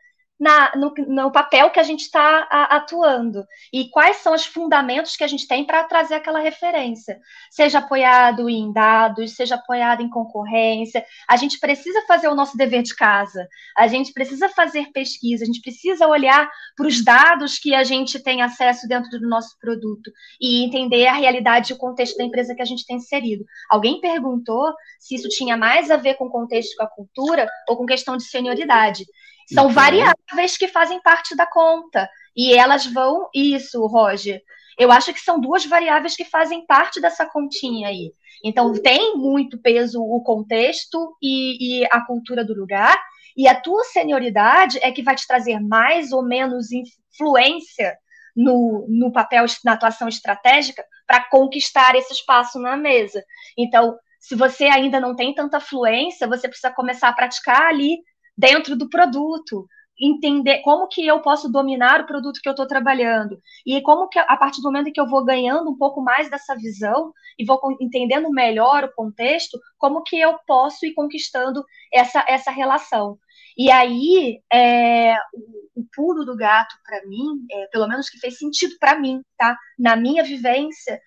[0.43, 5.23] na, no, no, papel que a gente está atuando e quais são os fundamentos que
[5.23, 7.17] a gente tem para trazer aquela referência,
[7.49, 11.05] seja apoiado em dados, seja apoiado em concorrência.
[11.29, 15.47] A gente precisa fazer o nosso dever de casa, a gente precisa fazer pesquisa, a
[15.47, 20.11] gente precisa olhar para os dados que a gente tem acesso dentro do nosso produto
[20.41, 23.45] e entender a realidade e o contexto da empresa que a gente tem inserido.
[23.69, 27.85] Alguém perguntou se isso tinha mais a ver com contexto com a cultura ou com
[27.85, 29.05] questão de senioridade.
[29.51, 29.69] São então...
[29.69, 32.09] variáveis que fazem parte da conta.
[32.35, 33.29] E elas vão.
[33.33, 34.41] Isso, Roger.
[34.77, 38.11] Eu acho que são duas variáveis que fazem parte dessa continha aí.
[38.43, 42.99] Então, tem muito peso o contexto e, e, a cultura do lugar,
[43.37, 47.97] e a tua senioridade é que vai te trazer mais ou menos influência
[48.35, 53.23] no, no papel, na atuação estratégica, para conquistar esse espaço na mesa.
[53.57, 57.99] Então, se você ainda não tem tanta fluência, você precisa começar a praticar ali
[58.38, 59.67] dentro do produto,
[59.99, 64.17] entender como que eu posso dominar o produto que eu estou trabalhando e como que
[64.17, 67.59] a partir do momento que eu vou ganhando um pouco mais dessa visão e vou
[67.79, 73.17] entendendo melhor o contexto, como que eu posso ir conquistando essa, essa relação.
[73.57, 78.38] E aí, é, o, o pulo do gato, para mim, é, pelo menos que fez
[78.38, 79.55] sentido para mim, tá?
[79.77, 80.99] Na minha vivência,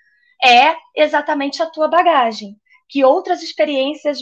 [0.44, 2.56] é exatamente a tua bagagem
[2.88, 4.20] que outras experiências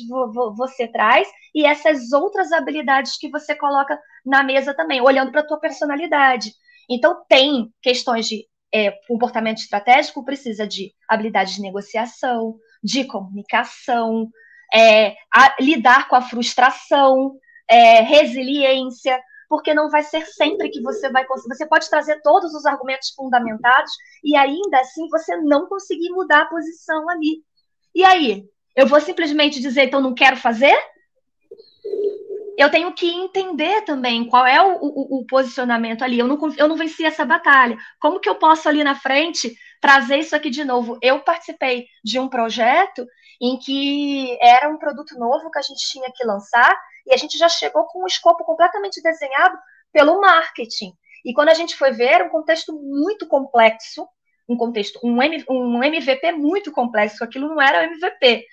[0.56, 5.46] você traz e essas outras habilidades que você coloca na mesa também, olhando para a
[5.46, 6.52] tua personalidade.
[6.88, 14.28] Então, tem questões de é, comportamento estratégico, precisa de habilidade de negociação, de comunicação,
[14.74, 17.36] é, a, lidar com a frustração,
[17.68, 21.54] é, resiliência, porque não vai ser sempre que você vai conseguir.
[21.54, 23.92] Você pode trazer todos os argumentos fundamentados
[24.24, 27.44] e ainda assim você não conseguir mudar a posição ali.
[27.94, 28.44] E aí,
[28.77, 30.77] eu vou simplesmente dizer, então não quero fazer?
[32.57, 36.18] Eu tenho que entender também qual é o, o, o, posicionamento ali.
[36.18, 37.77] Eu não, eu não venci essa batalha.
[38.01, 40.97] Como que eu posso ali na frente trazer isso aqui de novo?
[41.03, 43.05] Eu participei de um projeto
[43.41, 46.75] em que era um produto novo que a gente tinha que lançar
[47.07, 49.59] e a gente já chegou com um escopo completamente desenhado
[49.93, 50.93] pelo marketing.
[51.25, 54.07] E quando a gente foi ver, um contexto muito complexo,
[54.49, 58.45] um contexto, um, MVP muito complexo, aquilo não era MVP.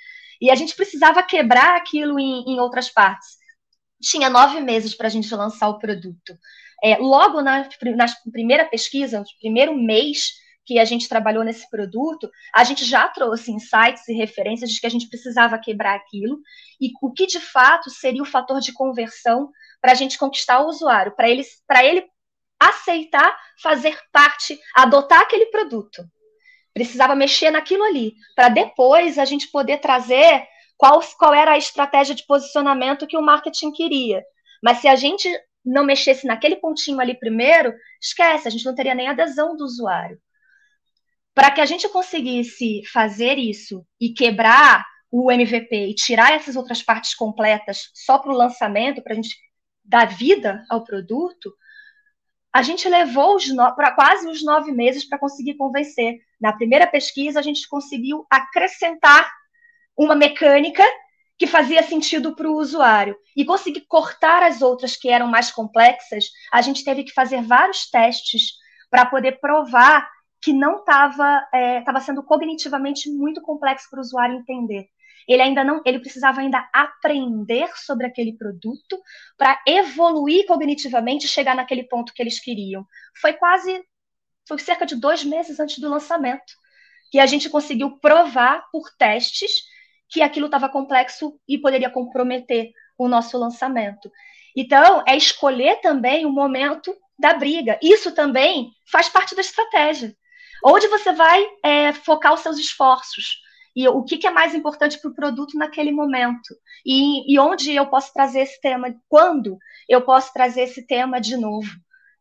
[0.42, 3.38] E a gente precisava quebrar aquilo em, em outras partes.
[4.02, 6.36] Tinha nove meses para a gente lançar o produto.
[6.84, 10.32] É, logo na, na primeira pesquisa, no primeiro mês
[10.66, 14.88] que a gente trabalhou nesse produto, a gente já trouxe insights e referências de que
[14.88, 16.39] a gente precisava quebrar aquilo
[16.80, 20.68] e o que de fato seria o fator de conversão para a gente conquistar o
[20.68, 21.44] usuário, para ele,
[21.84, 22.08] ele
[22.60, 26.04] aceitar fazer parte, adotar aquele produto
[26.74, 30.46] precisava mexer naquilo ali, para depois a gente poder trazer
[30.78, 34.24] qual, qual era a estratégia de posicionamento que o marketing queria.
[34.64, 35.30] Mas se a gente
[35.64, 40.20] não mexesse naquele pontinho ali primeiro, esquece, a gente não teria nem adesão do usuário.
[41.34, 46.82] Para que a gente conseguisse fazer isso e quebrar o MVP e tirar essas outras
[46.82, 49.38] partes completas só para o lançamento, para a gente
[49.84, 51.54] dar vida ao produto,
[52.54, 53.38] a gente levou
[53.76, 56.20] para quase os nove meses para conseguir convencer.
[56.39, 59.32] Na primeira pesquisa, a gente conseguiu acrescentar
[59.97, 60.84] uma mecânica
[61.38, 63.16] que fazia sentido para o usuário.
[63.36, 67.89] E conseguir cortar as outras que eram mais complexas, a gente teve que fazer vários
[67.89, 68.52] testes
[68.89, 70.08] para poder provar
[70.41, 74.88] que não estava é, sendo cognitivamente muito complexo para o usuário entender.
[75.28, 79.00] Ele ainda não, ele precisava ainda aprender sobre aquele produto
[79.38, 82.86] para evoluir cognitivamente e chegar naquele ponto que eles queriam.
[83.20, 83.84] Foi quase,
[84.48, 86.54] foi cerca de dois meses antes do lançamento
[87.12, 89.52] que a gente conseguiu provar por testes
[90.10, 94.10] que aquilo estava complexo e poderia comprometer o nosso lançamento.
[94.56, 97.78] Então, é escolher também o momento da briga.
[97.82, 100.16] Isso também faz parte da estratégia.
[100.64, 103.42] Onde você vai é, focar os seus esforços?
[103.76, 106.56] E o que, que é mais importante para o produto naquele momento
[106.86, 109.58] e, e onde eu posso trazer esse tema, quando
[109.88, 111.70] eu posso trazer esse tema de novo.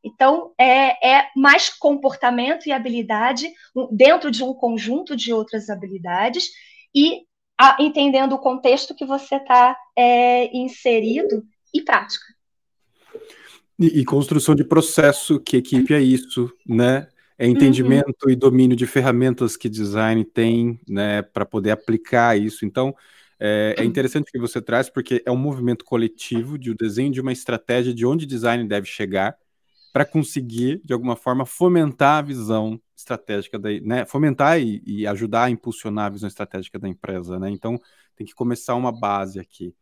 [0.03, 3.53] Então, é, é, mais comportamento e habilidade
[3.93, 6.49] dentro de um conjunto de outras habilidades
[6.95, 7.23] e
[7.59, 11.45] a, entendendo o contexto que você está é, inserido
[11.75, 12.25] e prática.
[13.79, 17.09] E, e, construção de processo, que equipe é isso, né?
[17.41, 18.31] É entendimento uhum.
[18.31, 22.67] e domínio de ferramentas que design tem, né, para poder aplicar isso.
[22.67, 22.95] Então,
[23.39, 27.11] é, é, interessante que você traz, porque é um movimento coletivo de o um desenho
[27.11, 29.39] de uma estratégia de onde design deve chegar
[29.91, 35.45] para conseguir, de alguma forma, fomentar a visão estratégica, da, né, fomentar e, e, ajudar
[35.45, 37.49] a impulsionar a visão estratégica da empresa, né?
[37.49, 37.81] Então,
[38.15, 39.75] tem que começar uma base aqui.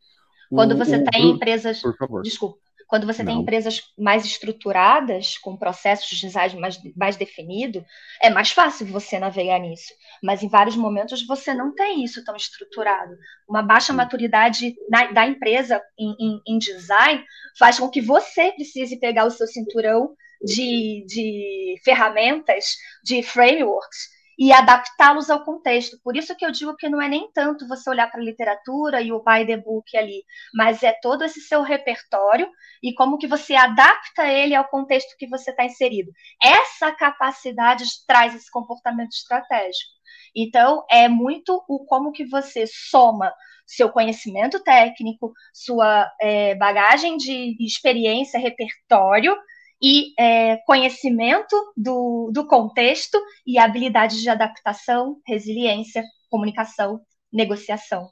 [0.48, 1.82] Quando o, você o, tem empresas...
[1.82, 2.22] Por favor.
[2.22, 2.67] Desculpa.
[2.88, 3.32] Quando você Não.
[3.32, 7.84] tem empresas mais estruturadas, com processos de design mais, mais definido,
[8.20, 9.92] é mais fácil você navegar nisso.
[10.22, 13.14] Mas em vários momentos você não tem isso tão estruturado.
[13.46, 17.22] Uma baixa maturidade na, da empresa em, em, em design
[17.58, 24.08] faz com que você precise pegar o seu cinturão de, de ferramentas, de frameworks,
[24.38, 25.98] e adaptá-los ao contexto.
[26.02, 29.02] Por isso que eu digo que não é nem tanto você olhar para a literatura
[29.02, 30.22] e o by the book ali,
[30.54, 32.48] mas é todo esse seu repertório
[32.82, 36.12] e como que você adapta ele ao contexto que você está inserido.
[36.42, 39.98] Essa capacidade traz esse comportamento estratégico.
[40.36, 43.32] Então, é muito o como que você soma
[43.66, 49.36] seu conhecimento técnico, sua é, bagagem de experiência, repertório,
[49.80, 57.00] e é, conhecimento do, do contexto e habilidades de adaptação, resiliência, comunicação,
[57.32, 58.10] negociação,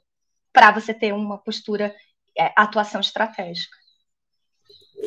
[0.53, 1.93] para você ter uma postura,
[2.37, 3.75] é, atuação estratégica.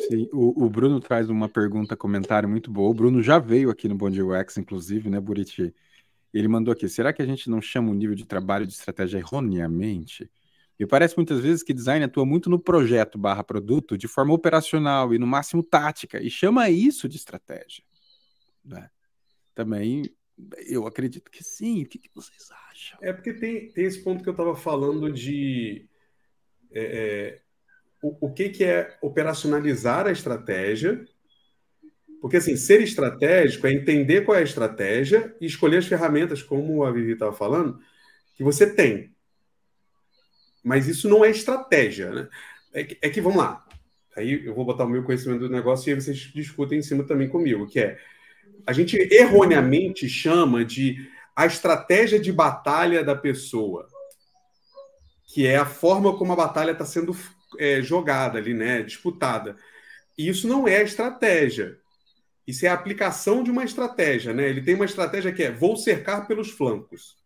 [0.09, 2.89] Sim, o, o, Bruno traz uma pergunta, comentário muito boa.
[2.89, 4.23] O Bruno já veio aqui no Bom Dia
[4.57, 5.73] inclusive, né, Buriti?
[6.33, 9.17] Ele mandou aqui: será que a gente não chama o nível de trabalho de estratégia
[9.17, 10.31] erroneamente?
[10.81, 15.13] Me parece muitas vezes que design atua muito no projeto barra produto de forma operacional
[15.13, 17.83] e no máximo tática, e chama isso de estratégia.
[18.65, 18.89] Né?
[19.53, 20.11] Também
[20.67, 21.83] eu acredito que sim.
[21.83, 22.97] O que, que, vocês acham?
[22.99, 25.87] É porque tem, tem esse ponto que eu estava falando de
[26.71, 27.41] é, é,
[28.01, 31.05] o, o que, que é operacionalizar a estratégia.
[32.19, 36.83] Porque, assim, ser estratégico é entender qual é a estratégia e escolher as ferramentas, como
[36.83, 37.79] a Vivi estava falando,
[38.33, 39.10] que você tem.
[40.63, 42.27] Mas isso não é estratégia, né?
[42.73, 43.65] É que, é que, vamos lá.
[44.15, 47.03] Aí eu vou botar o meu conhecimento do negócio e aí vocês discutem em cima
[47.03, 47.97] também comigo, que é
[48.65, 53.87] a gente erroneamente chama de a estratégia de batalha da pessoa,
[55.33, 57.15] que é a forma como a batalha está sendo
[57.57, 58.83] é, jogada ali, né?
[58.83, 59.55] Disputada.
[60.17, 61.77] E isso não é estratégia.
[62.45, 64.49] Isso é a aplicação de uma estratégia, né?
[64.49, 67.20] Ele tem uma estratégia que é vou cercar pelos flancos.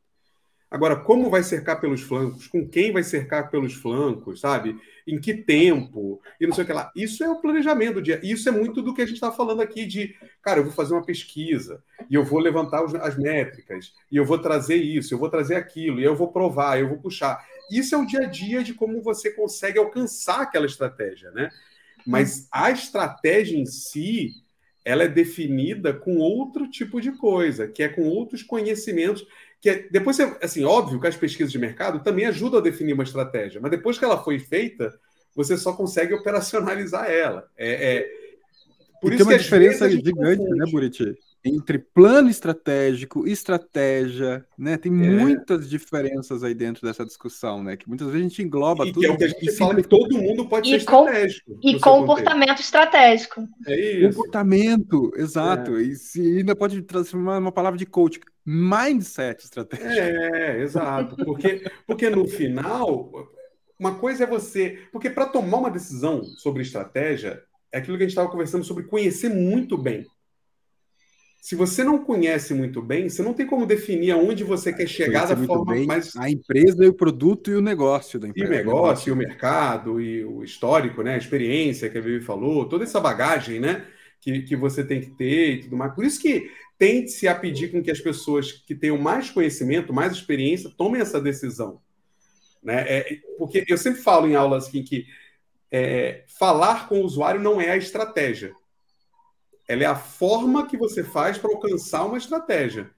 [0.76, 2.48] Agora, como vai cercar pelos flancos?
[2.48, 4.78] Com quem vai cercar pelos flancos, sabe?
[5.08, 6.22] Em que tempo?
[6.38, 6.92] E não sei o que lá.
[6.94, 8.20] Isso é o planejamento do dia.
[8.22, 10.94] Isso é muito do que a gente está falando aqui de, cara, eu vou fazer
[10.94, 15.30] uma pesquisa e eu vou levantar as métricas e eu vou trazer isso, eu vou
[15.30, 17.42] trazer aquilo e eu vou provar, eu vou puxar.
[17.72, 21.52] Isso é o dia a dia de como você consegue alcançar aquela estratégia, né?
[22.06, 24.32] Mas a estratégia em si,
[24.84, 29.26] ela é definida com outro tipo de coisa, que é com outros conhecimentos
[29.66, 33.01] que é, depois, assim, óbvio que as pesquisas de mercado também ajudam a definir uma
[33.01, 34.93] estratégia, mas depois que ela foi feita,
[35.36, 37.49] você só consegue operacionalizar ela.
[37.57, 38.25] É, é
[39.06, 41.16] por e isso tem uma diferença gigante, né, Buriti?
[41.43, 44.78] Entre plano estratégico, estratégia, né?
[44.78, 44.95] Tem é.
[44.95, 47.78] muitas diferenças aí dentro dessa discussão, né?
[47.78, 49.01] Que muitas vezes a gente engloba e tudo.
[49.01, 51.60] Que é o que a gente fala que todo mundo pode e ser estratégico.
[51.62, 53.47] E comportamento estratégico.
[53.68, 54.18] É isso.
[54.18, 55.78] Comportamento, exato.
[55.78, 55.84] É.
[55.84, 59.91] E se ainda pode transformar uma palavra de coach mindset estratégico.
[59.91, 61.16] É, exato.
[61.24, 63.12] Porque, porque no final,
[63.80, 64.80] uma coisa é você.
[64.91, 67.43] Porque para tomar uma decisão sobre estratégia,
[67.76, 70.06] é aquilo que a gente estava conversando sobre conhecer muito bem.
[71.42, 75.28] Se você não conhece muito bem, você não tem como definir aonde você quer chegar
[75.28, 76.16] da forma bem mais.
[76.16, 78.48] A empresa e o produto e o negócio da empresa.
[78.48, 81.16] E o negócio, e o mercado, e o histórico, né?
[81.16, 83.86] A experiência que a Vivi falou, toda essa bagagem, né?
[84.22, 85.94] Que, que você tem que ter e tudo mais.
[85.94, 86.50] Por isso que
[86.80, 91.20] tente-se a pedir com que as pessoas que tenham mais conhecimento, mais experiência, tomem essa
[91.20, 91.82] decisão.
[92.64, 92.86] Né?
[92.88, 95.06] É, porque eu sempre falo em aulas assim, que
[95.76, 98.56] é, falar com o usuário não é a estratégia.
[99.68, 102.90] Ela é a forma que você faz para alcançar uma estratégia.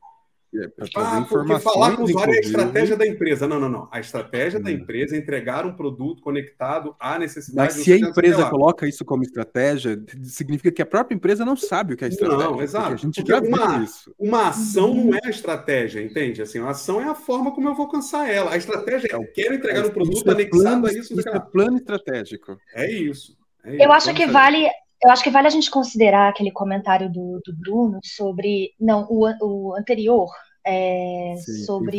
[0.56, 3.48] É, ah, porque falar com o usuário é a estratégia da empresa.
[3.48, 3.90] Não, não, não.
[3.92, 4.64] A estratégia hum.
[4.64, 7.76] da empresa é entregar um produto conectado à necessidade.
[7.76, 11.94] Mas se a empresa coloca isso como estratégia, significa que a própria empresa não sabe
[11.94, 12.46] o que é estratégia.
[12.46, 12.94] Não, exato.
[12.94, 14.16] A gente já uma, isso.
[14.18, 16.42] Uma ação não é a estratégia, entende?
[16.42, 18.54] Assim, a ação é a forma como eu vou alcançar ela.
[18.54, 21.20] A estratégia é eu quero entregar um produto é anexado plano, a isso.
[21.20, 22.58] Isso é plano estratégico.
[22.74, 23.38] É isso.
[23.64, 24.70] É eu acho que vale
[25.04, 28.74] eu acho que vale a gente considerar aquele comentário do, do Bruno sobre.
[28.80, 30.30] Não, o, o anterior.
[30.66, 31.98] É, Sim, sobre.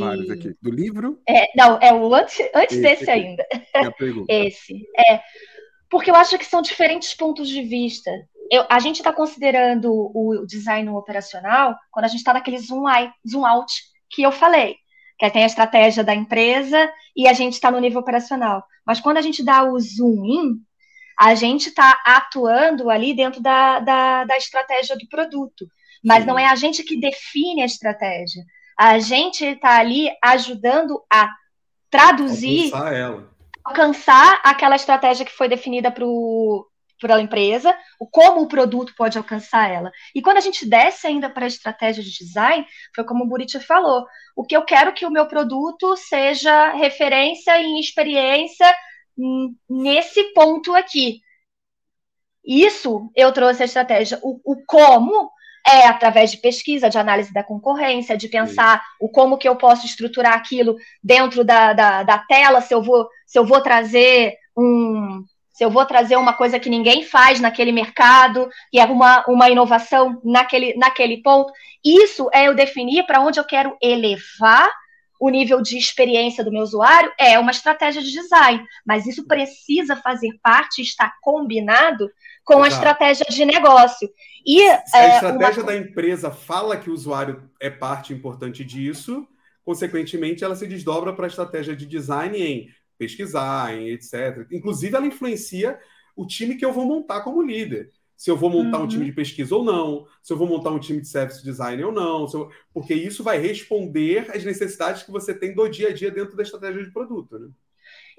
[0.61, 1.21] Do livro?
[1.27, 3.21] É, não, é o antes, antes Esse desse aqui.
[3.21, 3.47] ainda.
[4.29, 4.75] É Esse.
[4.97, 5.21] É.
[5.89, 8.11] Porque eu acho que são diferentes pontos de vista.
[8.51, 13.13] Eu, a gente está considerando o design operacional quando a gente está naquele zoom, out,
[13.27, 13.73] zoom out
[14.11, 14.77] que eu falei,
[15.19, 18.65] que tem a estratégia da empresa e a gente está no nível operacional.
[18.87, 20.68] Mas quando a gente dá o zoom in,
[21.19, 25.67] a gente está atuando ali dentro da, da, da, estratégia do produto,
[26.05, 28.45] mas não é a gente que define a estratégia.
[28.79, 31.29] A gente está ali ajudando a
[31.91, 33.25] traduzir, alcançar,
[33.65, 36.07] alcançar aquela estratégia que foi definida para
[37.01, 37.77] pela empresa,
[38.11, 39.91] como o produto pode alcançar ela.
[40.15, 43.61] E quando a gente desce ainda para a estratégia de design, foi como o Buriti
[43.61, 44.05] falou,
[44.37, 48.67] o que eu quero que o meu produto seja referência em experiência
[49.69, 51.21] nesse ponto aqui.
[52.45, 54.19] Isso eu trouxe a estratégia.
[54.23, 55.31] O, o como
[55.67, 59.85] É através de pesquisa, de análise da concorrência, de pensar o como que eu posso
[59.85, 65.25] estruturar aquilo dentro da, da, da tela, se eu vou, se eu vou trazer um,
[65.53, 69.51] se eu vou trazer uma coisa que ninguém faz naquele mercado, que é uma, uma
[69.51, 71.53] inovação naquele, naquele ponto.
[71.85, 74.71] Isso é eu definir para onde eu quero elevar
[75.19, 79.97] o nível de experiência do meu usuário, é uma estratégia de design, mas isso precisa
[79.97, 82.09] fazer parte, estar combinado
[82.45, 84.09] com a estratégia de negócio.
[84.47, 85.73] E, Se a é, estratégia uma...
[85.73, 89.27] da empresa fala que o usuário é parte importante disso,
[89.65, 94.47] consequentemente, ela se desdobra para a estratégia de design em pesquisar, em etc.
[94.51, 95.79] Inclusive, ela influencia
[96.17, 97.91] o time que eu vou montar como líder.
[98.19, 98.85] Se eu vou montar uhum.
[98.85, 101.85] um time de pesquisa ou não, se eu vou montar um time de service design
[101.85, 102.51] ou não, eu...
[102.75, 106.43] porque isso vai responder às necessidades que você tem do dia a dia dentro da
[106.43, 107.39] estratégia de produto.
[107.39, 107.49] Né?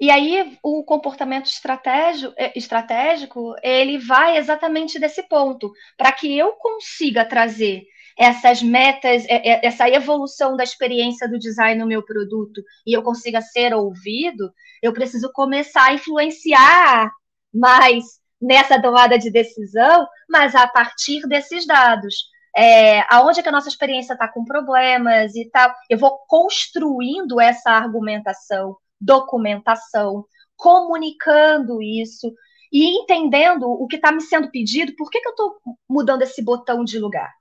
[0.00, 6.52] E aí o comportamento estratégico, eh, estratégico ele vai exatamente desse ponto, para que eu
[6.52, 7.82] consiga trazer
[8.18, 13.02] essas metas, é, é, essa evolução da experiência do design no meu produto e eu
[13.02, 14.50] consiga ser ouvido,
[14.82, 17.10] eu preciso começar a influenciar
[17.52, 22.14] mais nessa tomada de decisão, mas a partir desses dados.
[22.56, 27.40] É, aonde é que a nossa experiência está com problemas e tal, eu vou construindo
[27.40, 30.24] essa argumentação, documentação,
[30.56, 32.32] comunicando isso
[32.72, 35.56] e entendendo o que está me sendo pedido, por que, que eu estou
[35.88, 37.32] mudando esse botão de lugar?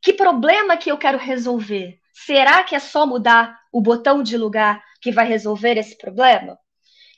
[0.00, 1.98] Que problema que eu quero resolver?
[2.12, 6.58] Será que é só mudar o botão de lugar que vai resolver esse problema?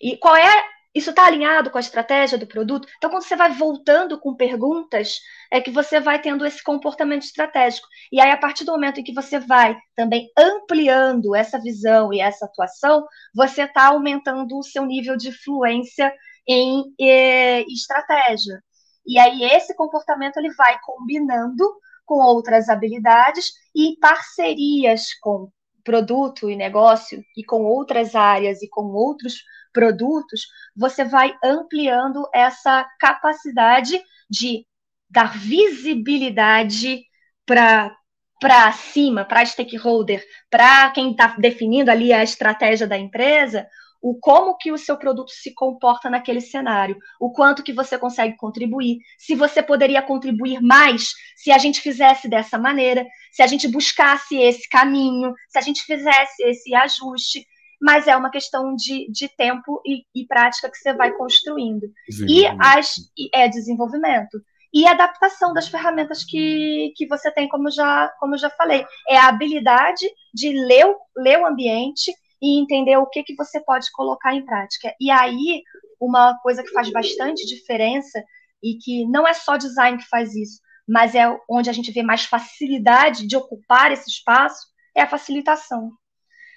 [0.01, 0.65] E qual é.
[0.97, 2.89] Isso está alinhado com a estratégia do produto?
[2.97, 5.21] Então, quando você vai voltando com perguntas,
[5.53, 7.87] é que você vai tendo esse comportamento estratégico.
[8.11, 12.21] E aí, a partir do momento em que você vai também ampliando essa visão e
[12.21, 16.11] essa atuação, você está aumentando o seu nível de fluência
[16.49, 18.59] em eh, estratégia.
[19.07, 21.63] E aí, esse comportamento ele vai combinando
[22.07, 25.51] com outras habilidades e parcerias com
[25.85, 29.43] produto e negócio e com outras áreas e com outros
[29.77, 34.01] produtos, você vai ampliando essa capacidade
[34.31, 34.65] de
[35.11, 37.03] dar visibilidade
[37.45, 37.95] para
[38.39, 43.67] para cima, para stakeholder, para quem está definindo ali a estratégia da empresa,
[44.03, 48.37] o como que o seu produto se comporta naquele cenário, o quanto que você consegue
[48.37, 53.67] contribuir, se você poderia contribuir mais se a gente fizesse dessa maneira, se a gente
[53.69, 57.47] buscasse esse caminho, se a gente fizesse esse ajuste,
[57.87, 61.87] mas é uma questão de, de tempo e, e prática que você vai construindo.
[62.29, 62.97] E as,
[63.33, 64.43] é desenvolvimento.
[64.75, 68.85] E adaptação das ferramentas que, que você tem, como já, como já falei.
[69.09, 70.85] É a habilidade de ler,
[71.17, 72.13] ler o ambiente
[72.43, 74.93] e entender o que, que você pode colocar em prática.
[75.01, 75.63] E aí,
[76.01, 78.21] uma coisa que faz bastante diferença
[78.61, 82.03] e que não é só design que faz isso, mas é onde a gente vê
[82.03, 85.93] mais facilidade de ocupar esse espaço, é a facilitação.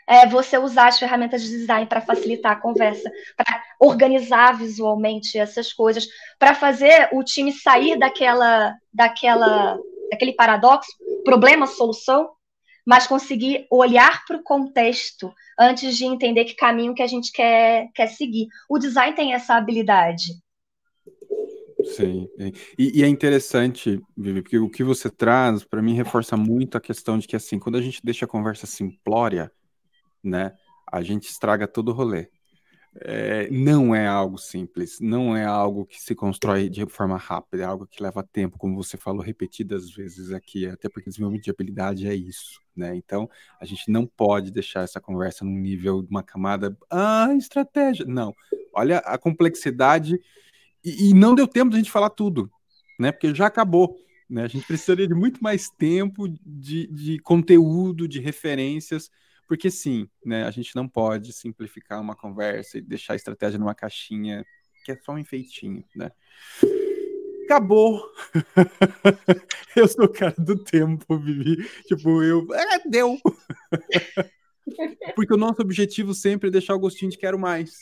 [0.10, 5.72] É você usar as ferramentas de design para facilitar a conversa, para organizar visualmente essas
[5.72, 6.08] coisas,
[6.40, 9.78] para fazer o time sair daquela, daquela,
[10.10, 10.92] daquele paradoxo,
[11.24, 12.32] problema-solução,
[12.86, 17.88] mas conseguir olhar para o contexto antes de entender que caminho que a gente quer,
[17.94, 18.48] quer seguir.
[18.68, 20.34] O design tem essa habilidade.
[21.84, 22.28] Sim,
[22.78, 26.82] e, e, é interessante, Vivi, porque o que você traz, para mim, reforça muito a
[26.82, 29.52] questão de que, assim, quando a gente deixa a conversa simplória,
[30.24, 30.54] né,
[30.92, 32.30] a gente estraga todo o rolê
[33.02, 37.66] é, não é algo simples, não é algo que se constrói de forma rápida, é
[37.66, 42.08] algo que leva tempo, como você falou repetidas vezes aqui, até porque desenvolvimento de habilidade
[42.08, 42.96] é isso, né?
[42.96, 48.06] Então, a gente não pode deixar essa conversa num nível, uma camada, ah, estratégia.
[48.06, 48.36] Não,
[48.74, 50.20] olha a complexidade,
[50.84, 52.52] e, e não deu tempo de a gente falar tudo,
[53.00, 53.12] né?
[53.12, 53.96] Porque já acabou.
[54.30, 54.44] Né?
[54.44, 59.10] A gente precisaria de muito mais tempo de, de conteúdo, de referências,
[59.50, 63.74] porque sim, né, a gente não pode simplificar uma conversa e deixar a estratégia numa
[63.74, 64.46] caixinha
[64.86, 66.12] que é só um enfeitinho, né?
[67.46, 68.00] Acabou.
[69.76, 71.68] eu sou o cara do tempo, Vivi.
[71.88, 72.46] Tipo, eu.
[72.54, 73.18] É, deu.
[75.16, 77.74] Porque o nosso objetivo sempre é deixar o gostinho de quero mais,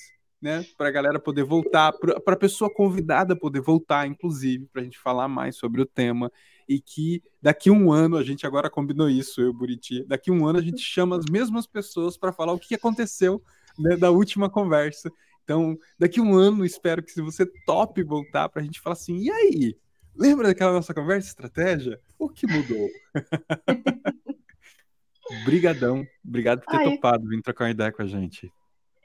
[0.41, 0.65] né?
[0.77, 4.97] Para a galera poder voltar, para a pessoa convidada poder voltar, inclusive, para a gente
[4.97, 6.31] falar mais sobre o tema
[6.67, 10.59] e que daqui um ano, a gente agora combinou isso, eu, Buriti, daqui um ano
[10.59, 13.41] a gente chama as mesmas pessoas para falar o que aconteceu
[13.77, 15.11] né, da última conversa.
[15.43, 19.17] Então, daqui um ano, espero que se você tope voltar para a gente falar assim,
[19.19, 19.77] e aí?
[20.13, 21.99] Lembra daquela nossa conversa, estratégia?
[22.19, 22.89] O que mudou?
[25.45, 26.95] Brigadão, obrigado por ter Ai.
[26.95, 28.51] topado, vir trocar uma ideia com a gente.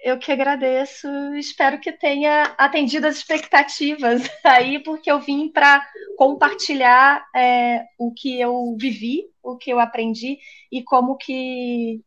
[0.02, 5.80] Eu que agradeço, espero que tenha atendido as expectativas aí, porque eu vim para
[6.16, 10.38] compartilhar é, o que eu vivi, o que eu aprendi
[10.72, 12.00] e como que,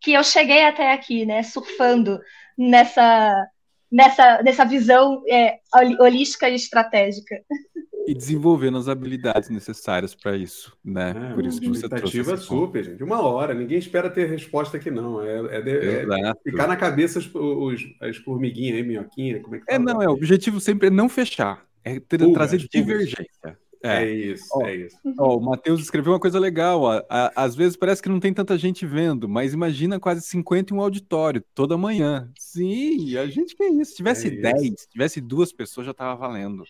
[0.00, 1.42] que eu cheguei até aqui, né?
[1.42, 2.20] Surfando
[2.56, 3.46] nessa,
[3.90, 5.58] nessa, nessa visão é,
[6.00, 7.42] holística e estratégica
[8.08, 11.14] e desenvolvendo as habilidades necessárias para isso, né?
[11.30, 12.24] É, Por isso que você trouxe.
[12.38, 13.04] super, gente.
[13.04, 15.20] Uma hora, ninguém espera ter resposta aqui, não.
[15.20, 19.58] É, é, de, é ficar na cabeça os, os, as formiguinhas aí, minhoquinha, como é
[19.58, 20.08] que É, não, é.
[20.08, 23.58] O objetivo sempre é não fechar, é ter, trazer divergência.
[23.82, 24.04] É.
[24.04, 24.96] é, isso, ó, é isso.
[25.18, 26.80] Ó, o Matheus escreveu uma coisa legal.
[26.80, 27.02] Ó,
[27.36, 30.80] às vezes parece que não tem tanta gente vendo, mas imagina quase 50 em um
[30.80, 32.32] auditório toda manhã.
[32.38, 33.90] Sim, a gente quer isso.
[33.90, 36.64] Se tivesse é 10, se tivesse duas pessoas, já tava valendo.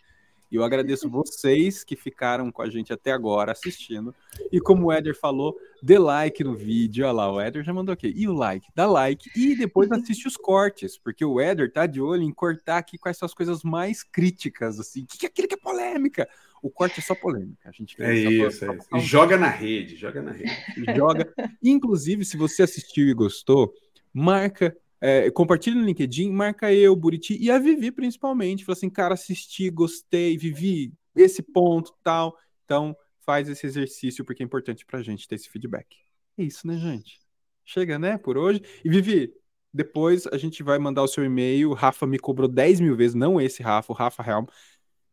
[0.51, 4.15] E eu agradeço vocês que ficaram com a gente até agora assistindo.
[4.51, 7.05] E como o Éder falou, dê like no vídeo.
[7.05, 8.13] Olha lá, o Éder já mandou aqui.
[8.17, 8.67] E o like?
[8.75, 9.31] Dá like.
[9.37, 13.17] E depois assiste os cortes, porque o Éder tá de olho em cortar aqui quais
[13.17, 15.03] são as coisas mais críticas, assim.
[15.03, 16.29] O que é aquilo que é polêmica?
[16.63, 17.69] O corte é só polêmica.
[17.69, 18.89] A gente é isso, é isso.
[18.97, 20.51] E joga na rede, joga na rede.
[20.97, 21.33] Joga.
[21.63, 23.73] Inclusive, se você assistiu e gostou,
[24.13, 28.65] marca é, compartilha no LinkedIn, marca eu, Buriti e a Vivi principalmente.
[28.65, 32.37] Fala assim, cara, assisti, gostei, Vivi, esse ponto, tal.
[32.65, 35.97] Então, faz esse exercício porque é importante pra gente ter esse feedback.
[36.37, 37.21] É isso, né, gente?
[37.65, 38.63] Chega, né, por hoje.
[38.85, 39.33] E Vivi,
[39.73, 41.71] depois a gente vai mandar o seu e-mail.
[41.71, 44.47] O Rafa me cobrou 10 mil vezes, não esse Rafa, o Rafa Helm.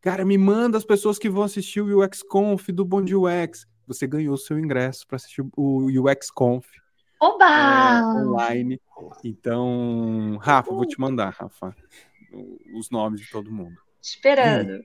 [0.00, 3.66] Cara, me manda as pessoas que vão assistir o UX Conf do Bom UX.
[3.86, 6.66] Você ganhou o seu ingresso para assistir o UX Conf.
[7.20, 7.44] Oba!
[7.44, 8.80] É, online.
[9.24, 11.74] Então, Rafa, vou te mandar, Rafa,
[12.74, 13.76] os nomes de todo mundo.
[14.02, 14.74] Esperando.
[14.74, 14.82] Hum,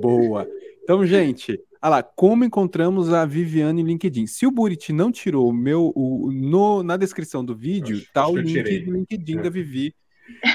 [0.00, 0.48] boa.
[0.82, 4.26] Então, gente, olha lá, como encontramos a Viviane no LinkedIn?
[4.26, 8.22] Se o Buriti não tirou o meu, o, no, na descrição do vídeo, acho, tá
[8.22, 9.42] acho o link do LinkedIn é.
[9.42, 9.94] da Vivi.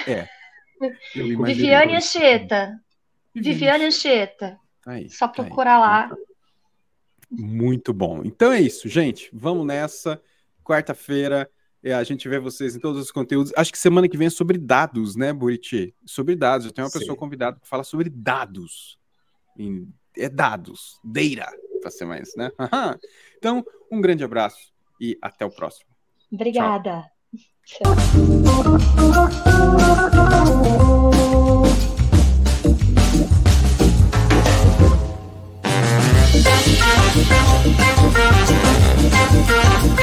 [0.08, 0.28] É.
[1.14, 2.80] Viviane Anchieta.
[3.36, 4.58] Viviane Anchieta.
[4.86, 5.82] Aí, Só procurar aí.
[5.82, 6.18] lá.
[7.30, 8.22] Muito bom.
[8.26, 9.30] Então é isso, gente.
[9.32, 10.22] Vamos nessa.
[10.64, 11.50] Quarta-feira
[11.84, 13.52] é, a gente vê vocês em todos os conteúdos.
[13.56, 15.96] Acho que semana que vem é sobre dados, né, Buriti?
[16.06, 16.66] Sobre dados.
[16.68, 17.00] Eu tenho uma Sim.
[17.00, 19.00] pessoa convidada para falar sobre dados.
[20.16, 21.00] É dados.
[21.04, 21.48] Deira,
[21.82, 22.52] para ser mais, né?
[23.38, 25.90] então, um grande abraço e até o próximo.
[26.32, 27.06] Obrigada.
[27.66, 27.96] Tchau.
[39.66, 40.01] Tchau.